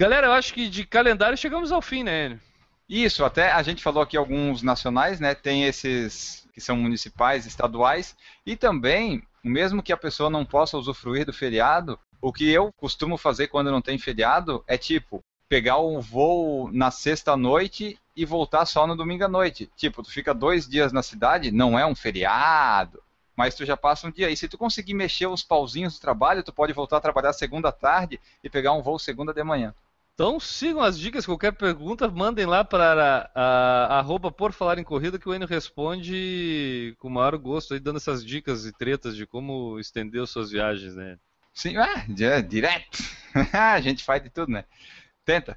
[0.00, 2.40] Galera, eu acho que de calendário chegamos ao fim, né, Enio?
[2.88, 5.34] Isso, até a gente falou aqui alguns nacionais, né?
[5.34, 8.14] Tem esses que são municipais, estaduais,
[8.46, 13.18] e também, mesmo que a pessoa não possa usufruir do feriado, o que eu costumo
[13.18, 18.66] fazer quando não tem feriado é tipo pegar um voo na sexta noite e voltar
[18.66, 19.68] só no domingo à noite.
[19.76, 23.02] Tipo, tu fica dois dias na cidade, não é um feriado,
[23.36, 24.30] mas tu já passa um dia.
[24.30, 27.72] E se tu conseguir mexer os pauzinhos do trabalho, tu pode voltar a trabalhar segunda
[27.72, 29.74] tarde e pegar um voo segunda de manhã.
[30.18, 35.16] Então sigam as dicas, qualquer pergunta, mandem lá para a, a- por falar em corrida
[35.16, 39.24] que o Enio responde com o maior gosto aí, dando essas dicas e tretas de
[39.28, 41.16] como estender as suas viagens, né?
[41.54, 42.04] Sim, ah,
[42.48, 42.98] direto.
[43.54, 44.64] a gente faz de tudo, né?
[45.24, 45.56] Tenta.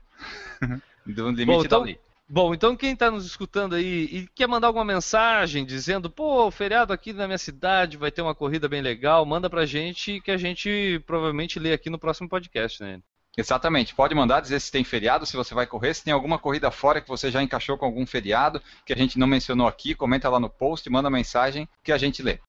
[1.07, 1.95] Do limite Bom, então-.
[2.29, 6.93] Bom, então quem está nos escutando aí e quer mandar alguma mensagem dizendo, pô, feriado
[6.93, 10.37] aqui na minha cidade vai ter uma corrida bem legal, manda pra gente que a
[10.37, 13.01] gente provavelmente lê aqui no próximo podcast, né?
[13.37, 13.95] Exatamente.
[13.95, 16.99] Pode mandar dizer se tem feriado, se você vai correr, se tem alguma corrida fora
[16.99, 20.39] que você já encaixou com algum feriado que a gente não mencionou aqui, comenta lá
[20.39, 22.39] no post, manda mensagem que a gente lê.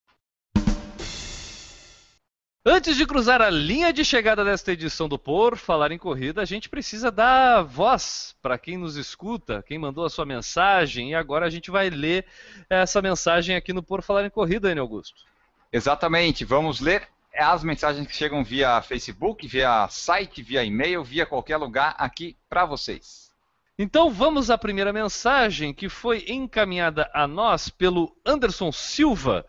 [2.64, 6.44] Antes de cruzar a linha de chegada desta edição do Por Falar em Corrida, a
[6.44, 11.44] gente precisa dar voz para quem nos escuta, quem mandou a sua mensagem, e agora
[11.44, 12.24] a gente vai ler
[12.70, 15.24] essa mensagem aqui no Por Falar em Corrida, Enio Augusto.
[15.72, 16.44] Exatamente.
[16.44, 21.94] Vamos ler as mensagens que chegam via Facebook, via site, via e-mail, via qualquer lugar
[21.98, 23.30] aqui para vocês.
[23.78, 29.46] Então vamos à primeira mensagem que foi encaminhada a nós pelo Anderson Silva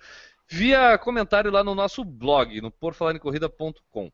[0.47, 4.11] via comentário lá no nosso blog, no porfalarincorrida.com.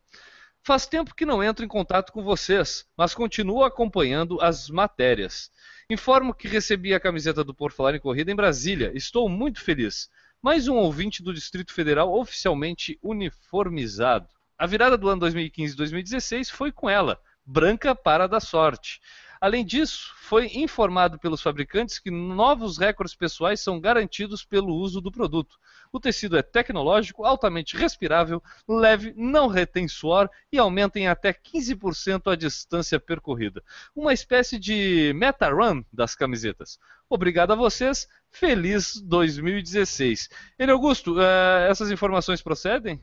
[0.62, 5.50] Faz tempo que não entro em contato com vocês, mas continuo acompanhando as matérias.
[5.88, 8.92] Informo que recebi a camiseta do Por Falar em Corrida em Brasília.
[8.94, 10.10] Estou muito feliz.
[10.42, 14.26] Mais um ouvinte do Distrito Federal oficialmente uniformizado.
[14.56, 19.02] A virada do ano 2015-2016 foi com ela, branca para dar sorte.
[19.38, 25.12] Além disso, foi informado pelos fabricantes que novos recordes pessoais são garantidos pelo uso do
[25.12, 25.58] produto.
[25.92, 32.32] O tecido é tecnológico, altamente respirável, leve, não retém suor e aumenta em até 15%
[32.32, 33.62] a distância percorrida.
[33.94, 36.78] Uma espécie de meta-run das camisetas.
[37.08, 40.28] Obrigado a vocês, feliz 2016.
[40.58, 43.00] Ele Augusto, eh, essas informações procedem?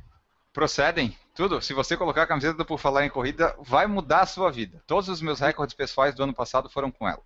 [0.54, 1.62] Procedem, tudo.
[1.62, 4.82] Se você colocar a camiseta do Por Falar em Corrida, vai mudar a sua vida.
[4.88, 7.22] Todos os meus recordes pessoais do ano passado foram com ela.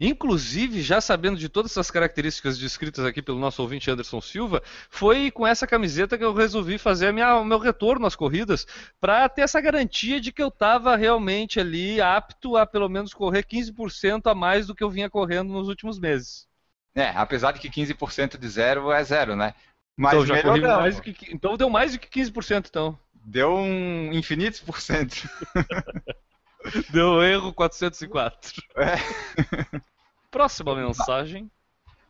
[0.00, 5.28] Inclusive, já sabendo de todas essas características descritas aqui pelo nosso ouvinte Anderson Silva, foi
[5.28, 8.64] com essa camiseta que eu resolvi fazer minha- o meu retorno às corridas,
[9.00, 13.42] para ter essa garantia de que eu estava realmente ali apto a pelo menos correr
[13.42, 16.47] 15% a mais do que eu vinha correndo nos últimos meses.
[16.94, 19.54] É, apesar de que 15% de zero é zero, né?
[19.96, 22.98] Mas então, já corri mais do que, então deu mais do que 15%, então.
[23.14, 25.28] Deu um infinitos por cento.
[26.90, 28.62] Deu erro 404.
[28.76, 29.80] É.
[30.30, 31.50] Próxima mensagem.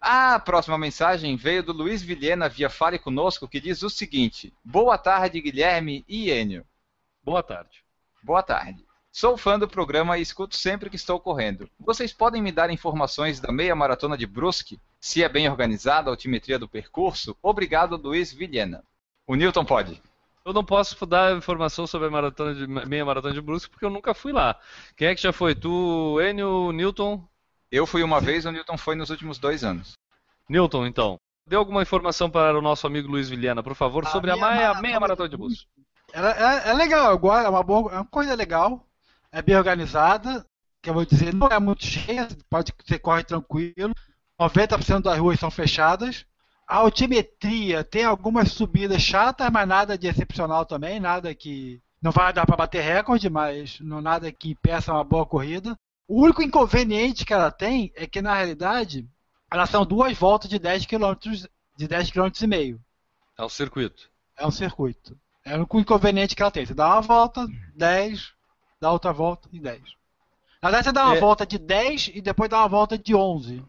[0.01, 4.97] A próxima mensagem veio do Luiz Vilhena via Fale Conosco, que diz o seguinte: Boa
[4.97, 6.65] tarde, Guilherme e Enio.
[7.23, 7.85] Boa tarde.
[8.23, 8.88] Boa tarde.
[9.21, 11.69] Sou fã do programa e escuto sempre que estou correndo.
[11.81, 14.79] Vocês podem me dar informações da meia maratona de Brusque?
[15.01, 17.37] Se é bem organizada a altimetria do percurso?
[17.43, 18.81] Obrigado, Luiz Vilhena.
[19.27, 20.01] O Newton pode.
[20.45, 23.91] Eu não posso dar informação sobre a maratona de, meia maratona de Brusque porque eu
[23.91, 24.57] nunca fui lá.
[24.97, 25.53] Quem é que já foi?
[25.53, 27.21] Tu, Enio, Newton?
[27.73, 29.95] Eu fui uma vez, o Newton foi nos últimos dois anos.
[30.49, 31.19] Newton, então.
[31.45, 34.47] Dê alguma informação para o nosso amigo Luiz Vilhena, por favor, A sobre a meia
[34.47, 35.67] meia, maratona meia maratona de Brusque.
[36.13, 38.85] Ela é, é legal, é uma boa, é uma coisa legal,
[39.33, 40.45] é bem organizada,
[40.83, 43.95] que eu vou dizer, não é muito cheia, pode você corre tranquilo.
[44.41, 46.25] 90% das ruas são fechadas.
[46.67, 52.33] A altimetria tem algumas subidas chatas, mas nada de excepcional também, nada que não vai
[52.33, 55.77] dar para bater recorde, mas não nada que impeça uma boa corrida.
[56.07, 59.07] O único inconveniente que ela tem é que na realidade
[59.51, 61.15] elas são duas voltas de 10 km,
[61.77, 62.81] de 10 km e meio.
[63.37, 64.11] É o circuito.
[64.37, 65.19] É um circuito.
[65.45, 66.65] É o único inconveniente que ela tem.
[66.65, 68.33] Você dá uma volta, 10,
[68.81, 69.83] dá outra volta e 10.
[70.63, 71.21] Na verdade, você dá uma É.
[71.21, 73.65] volta de 10 e depois dá uma volta de 11.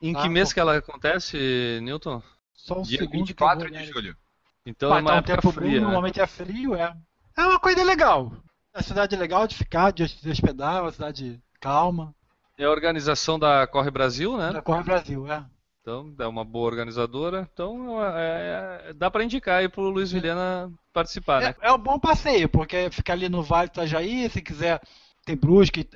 [0.00, 2.22] Em Ah, que mês que ela acontece, Newton?
[2.54, 3.10] Só um Dia segundo.
[3.10, 4.16] que eu 24 vou de julho.
[4.64, 5.68] Então é uma tá um tempo fria.
[5.70, 5.80] bom, né?
[5.80, 6.94] normalmente é frio, é.
[7.36, 8.32] É uma coisa legal.
[8.74, 12.14] É uma cidade legal de ficar, de se hospedar, é uma cidade calma.
[12.58, 14.52] É a organização da Corre Brasil, né?
[14.52, 15.44] Da Corre Brasil, é.
[15.86, 17.48] Então é uma boa organizadora.
[17.52, 21.54] Então é- é- dá para indicar aí pro Luiz Vilhena participar, né?
[21.60, 24.80] É, é um bom passeio, porque fica ali no Vale do Itajaí, se quiser,
[25.24, 25.88] tem Brusque,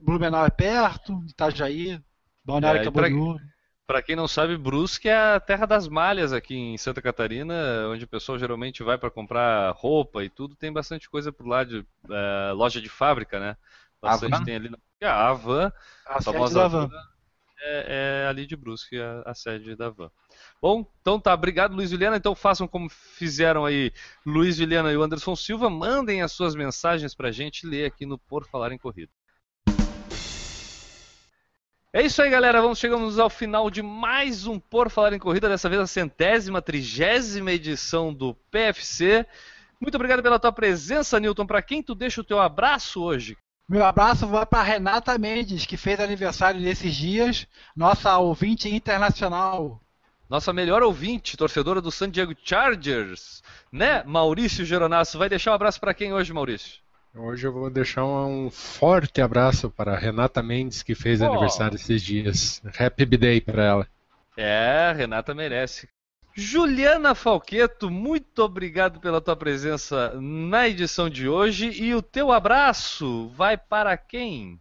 [0.00, 2.00] Blumenau é perto, Itajaí,
[2.42, 3.36] Balneário É, Camboriú.
[3.86, 7.54] Pra quem não sabe, Brusque é a terra das malhas aqui em Santa Catarina,
[7.90, 10.56] onde o pessoal geralmente vai para comprar roupa e tudo.
[10.56, 13.58] Tem bastante coisa por lá de é, loja de fábrica, né?
[14.00, 14.44] Bastante Havan?
[14.46, 14.70] tem ali.
[14.70, 14.78] Na...
[15.02, 15.70] É, a Havan,
[16.06, 17.13] A sede famosa da Havan, van.
[17.64, 20.10] É, é ali de Brusque, a, a sede da Van.
[20.60, 22.16] Bom, então tá, obrigado Luiz Vilhena.
[22.16, 23.92] Então façam como fizeram aí
[24.24, 28.18] Luiz Vilhena e o Anderson Silva, mandem as suas mensagens pra gente ler aqui no
[28.18, 29.10] Por Falar em Corrida.
[31.92, 32.60] É isso aí, galera.
[32.60, 36.60] Vamos chegamos ao final de mais um Por Falar em Corrida, dessa vez a centésima,
[36.60, 39.24] trigésima edição do PFC.
[39.80, 41.46] Muito obrigado pela tua presença, Newton.
[41.46, 43.36] Para quem tu deixa o teu abraço hoje?
[43.68, 49.80] Meu abraço vai para Renata Mendes, que fez aniversário nesses dias, nossa ouvinte internacional.
[50.28, 53.42] Nossa melhor ouvinte, torcedora do San Diego Chargers,
[53.72, 54.02] né?
[54.04, 55.18] Maurício Geronasso.
[55.18, 56.82] Vai deixar um abraço para quem hoje, Maurício?
[57.14, 61.26] Hoje eu vou deixar um forte abraço para a Renata Mendes, que fez Oh.
[61.26, 62.60] aniversário esses dias.
[62.78, 63.86] Happy Day para ela.
[64.36, 65.88] É, Renata merece.
[66.34, 71.70] Juliana Falqueto, muito obrigado pela tua presença na edição de hoje.
[71.80, 74.60] E o teu abraço vai para quem?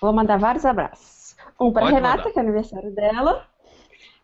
[0.00, 1.36] Vou mandar vários abraços.
[1.60, 2.30] Um para Renata, mandar.
[2.32, 3.44] que é aniversário dela.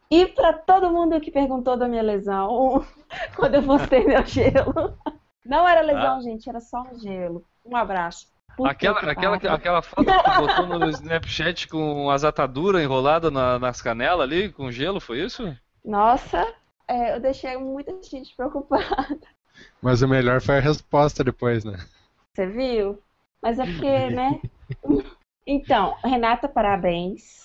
[0.09, 2.85] E para todo mundo que perguntou da minha lesão
[3.35, 4.97] quando eu postei meu gelo.
[5.45, 6.21] Não era lesão, Ah.
[6.21, 7.45] gente, era só um gelo.
[7.65, 8.29] Um abraço.
[8.57, 9.53] Puta Aquela, que aquela, pariu.
[9.57, 14.49] aquela foto que tu botou no Snapchat com as ataduras enroladas na- nas canelas ali,
[14.53, 15.53] com gelo, foi isso?
[15.85, 16.47] Nossa,
[16.89, 19.21] é, eu deixei muita gente preocupada.
[19.81, 21.79] Mas o melhor foi a resposta depois, né?
[22.35, 23.03] Você viu?
[23.43, 24.41] Mas é porque, né?
[25.47, 27.45] Então, Renata, parabéns.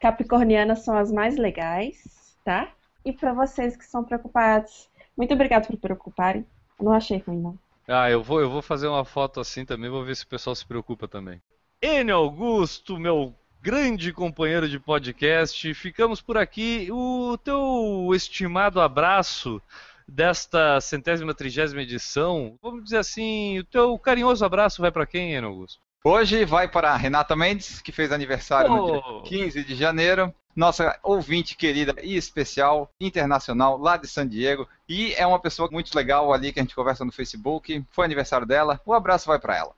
[0.00, 2.72] Capricornianas são as mais legais, tá?
[3.04, 6.46] E para vocês que são preocupados, muito obrigado por preocuparem.
[6.78, 7.58] Eu não achei ruim, não.
[7.88, 10.54] Ah, eu vou, eu vou fazer uma foto assim também, vou ver se o pessoal
[10.54, 11.42] se preocupa também.
[11.82, 16.88] Enio Augusto, meu grande companheiro de podcast, ficamos por aqui.
[16.90, 19.60] O teu estimado abraço
[20.06, 25.50] desta centésima trigésima edição, vamos dizer assim, o teu carinhoso abraço vai para quem, Enio
[25.50, 25.80] Augusto?
[26.02, 29.22] Hoje vai para a Renata Mendes, que fez aniversário no dia Oh.
[29.22, 30.32] 15 de janeiro.
[30.56, 34.66] Nossa ouvinte querida e especial, internacional, lá de San Diego.
[34.88, 37.84] E é uma pessoa muito legal ali que a gente conversa no Facebook.
[37.90, 38.80] Foi aniversário dela.
[38.86, 39.72] O abraço vai para ela.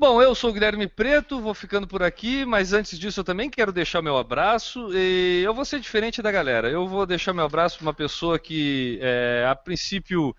[0.00, 3.50] Bom, eu sou o Guilherme Preto, vou ficando por aqui, mas antes disso eu também
[3.50, 4.90] quero deixar meu abraço.
[4.94, 6.70] E eu vou ser diferente da galera.
[6.70, 10.36] Eu vou deixar meu abraço para uma pessoa que, é, a princípio,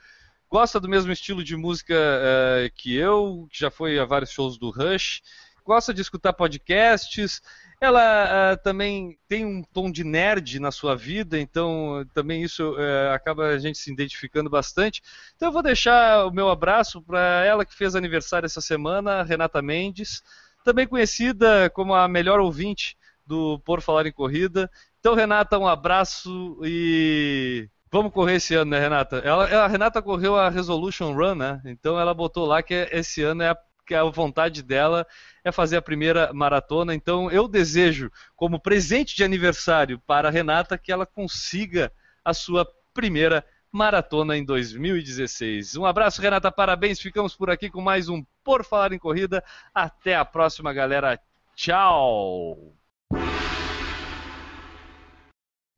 [0.50, 4.58] gosta do mesmo estilo de música é, que eu, que já foi a vários shows
[4.58, 5.22] do Rush,
[5.66, 7.42] gosta de escutar podcasts.
[7.82, 13.14] Ela é, também tem um tom de nerd na sua vida, então também isso é,
[13.14, 15.02] acaba a gente se identificando bastante.
[15.36, 19.62] Então eu vou deixar o meu abraço para ela que fez aniversário essa semana, Renata
[19.62, 20.22] Mendes,
[20.64, 24.70] também conhecida como a melhor ouvinte do Por Falar em Corrida.
[25.00, 29.18] Então, Renata, um abraço e vamos correr esse ano, né, Renata?
[29.20, 31.62] Ela, a Renata correu a Resolution Run, né?
[31.66, 33.58] Então ela botou lá que esse ano é a
[33.90, 35.06] que a vontade dela
[35.44, 36.94] é fazer a primeira maratona.
[36.94, 41.92] Então eu desejo, como presente de aniversário para a Renata, que ela consiga
[42.24, 45.76] a sua primeira maratona em 2016.
[45.76, 47.00] Um abraço, Renata, parabéns.
[47.00, 49.44] Ficamos por aqui com mais um Por Falar em Corrida.
[49.74, 51.20] Até a próxima, galera.
[51.56, 52.76] Tchau!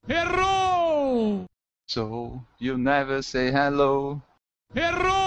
[0.06, 1.46] Errou!
[1.88, 4.22] So you never say hello.
[4.76, 5.21] Errou!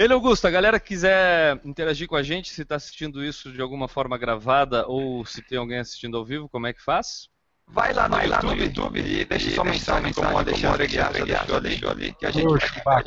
[0.00, 3.60] Ele, Augusto, a galera que quiser interagir com a gente, se está assistindo isso de
[3.60, 7.28] alguma forma gravada ou se tem alguém assistindo ao vivo, como é que faz?
[7.68, 10.86] Vai lá no, Vai YouTube, lá no YouTube e deixa sua mensagem como o Alexandre
[10.86, 13.02] Guiar já deixou ali, deixou ali, que a gente Oxe, vai.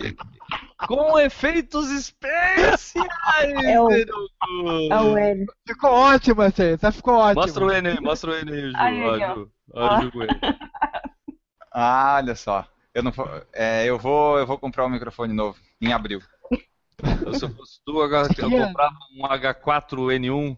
[0.88, 2.94] Com efeitos especiais!
[3.66, 3.90] É o-
[4.92, 5.46] É o L.
[5.68, 6.92] Ficou ótimo essa aí, tá?
[6.92, 7.42] Ficou ótimo.
[7.42, 8.72] Mostra o N aí, mostra o N aí,
[9.36, 9.52] Ju.
[9.76, 10.40] Aí, com ele.
[11.72, 12.68] Ah, olha só.
[12.94, 16.22] Eu não vou, é, eu vou, eu vou comprar um microfone novo em abril.
[17.26, 20.58] Eu, se eu fosse tu, agora eu comprava um H4N1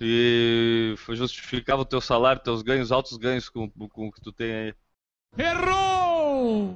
[0.00, 4.52] e justificava o teu salário, teus ganhos, altos ganhos com, com o que tu tem
[4.52, 4.74] aí.
[5.36, 6.74] Errou!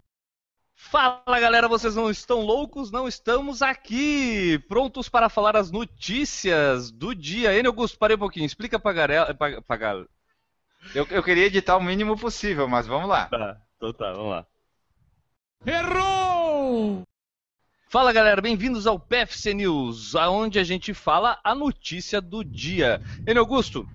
[0.77, 2.91] Fala galera, vocês não estão loucos?
[2.91, 7.59] Não estamos aqui, prontos para falar as notícias do dia.
[7.59, 9.35] Enio Augusto, parei um pouquinho, explica pra galera.
[9.35, 10.09] Pra, pra galera.
[10.95, 13.27] Eu, eu queria editar o mínimo possível, mas vamos lá.
[13.27, 14.47] Tá, então tá, vamos lá.
[15.65, 17.03] Errou!
[17.95, 23.01] Fala galera, bem-vindos ao PFC News, aonde a gente fala a notícia do dia.
[23.25, 23.89] Enio Augusto,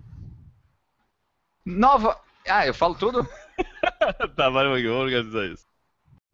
[1.66, 2.18] Nova.
[2.47, 3.28] Ah, eu falo tudo?
[4.38, 5.68] tá, vai, vamos organizar isso.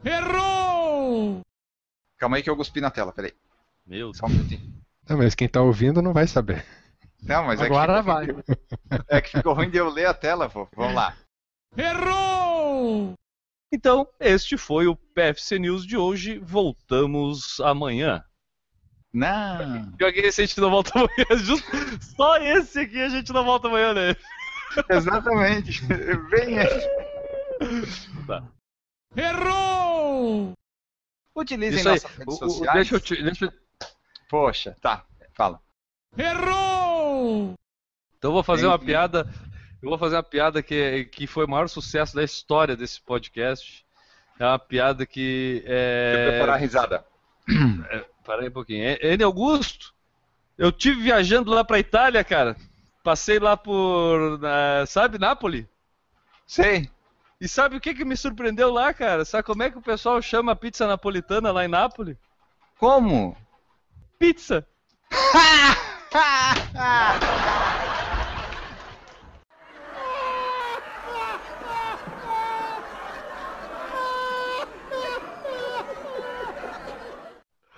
[0.03, 1.41] Errou!
[2.19, 3.33] Calma aí que eu cuspi na tela, peraí.
[3.83, 4.17] Meu Deus.
[4.19, 4.61] Só um minutinho.
[5.09, 6.63] Não, mas quem tá ouvindo não vai saber.
[7.23, 8.27] Não, mas Agora é, que vai.
[9.09, 10.69] é que ficou ruim de eu ler a tela, pô.
[10.75, 11.17] Vamos lá.
[11.75, 13.15] Errou!
[13.75, 16.39] Então, este foi o PFC News de hoje.
[16.39, 18.23] Voltamos amanhã.
[19.13, 19.91] Não.
[19.97, 21.25] Pior que esse a gente não volta amanhã.
[21.43, 21.67] Justo,
[22.15, 24.15] só esse aqui a gente não volta amanhã, né?
[24.89, 25.81] Exatamente.
[27.59, 28.09] Esse.
[28.25, 28.43] Tá.
[29.15, 30.53] Errou!
[31.35, 32.73] Utilizem Isso nossas redes O- o- sociais.
[32.75, 33.53] deixa eu te- deixa eu-
[34.29, 35.05] Poxa, tá.
[35.33, 35.59] Fala.
[36.17, 37.53] Errou!
[38.17, 39.27] Então eu vou fazer uma piada.
[39.85, 43.85] Eu vou fazer uma piada que, que foi o maior sucesso da história desse podcast.
[44.39, 45.63] É uma piada que.
[45.63, 46.31] É...
[46.31, 47.05] preparar a risada.
[48.25, 48.97] Para aí um pouquinho.
[48.99, 49.93] N Augusto,
[50.57, 52.57] eu tive viajando lá pra Itália, cara.
[53.03, 54.39] Passei lá por.
[54.87, 55.67] sabe, Nápoles?
[56.47, 56.89] Sei.
[57.39, 59.23] E sabe o que, que me surpreendeu lá, cara?
[59.23, 62.17] Sabe como é que o pessoal chama a pizza napolitana lá em Nápoles?
[62.79, 63.37] Como?
[64.17, 64.67] Pizza!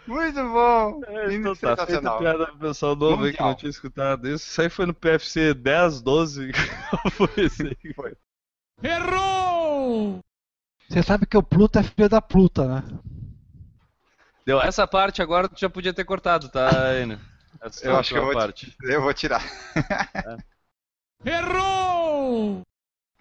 [0.08, 1.02] Muito bom.
[1.30, 2.18] Então tá, feita Sensacional.
[2.20, 4.50] piada pro pessoal novo aí que não tinha escutado isso.
[4.50, 6.52] Isso aí foi no PFC 10, 12.
[7.12, 7.94] foi esse aí.
[7.94, 8.16] Foi.
[8.82, 10.20] Errou!
[10.88, 12.84] Você sabe que o Pluto é filho da Pluta, né?
[14.46, 14.62] Deu.
[14.62, 17.20] Essa parte agora tu já podia ter cortado, tá, Enio?
[17.82, 18.78] Eu acho que eu vou, parte.
[18.84, 19.44] eu vou tirar.
[21.26, 22.62] Errou!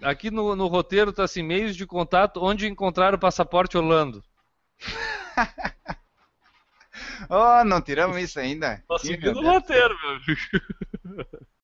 [0.03, 4.23] Aqui no, no roteiro tá assim, meios de contato, onde encontrar o passaporte Orlando.
[7.29, 8.83] oh, não tiramos isso ainda.
[8.89, 11.47] Tá seguindo o roteiro, meu amigo.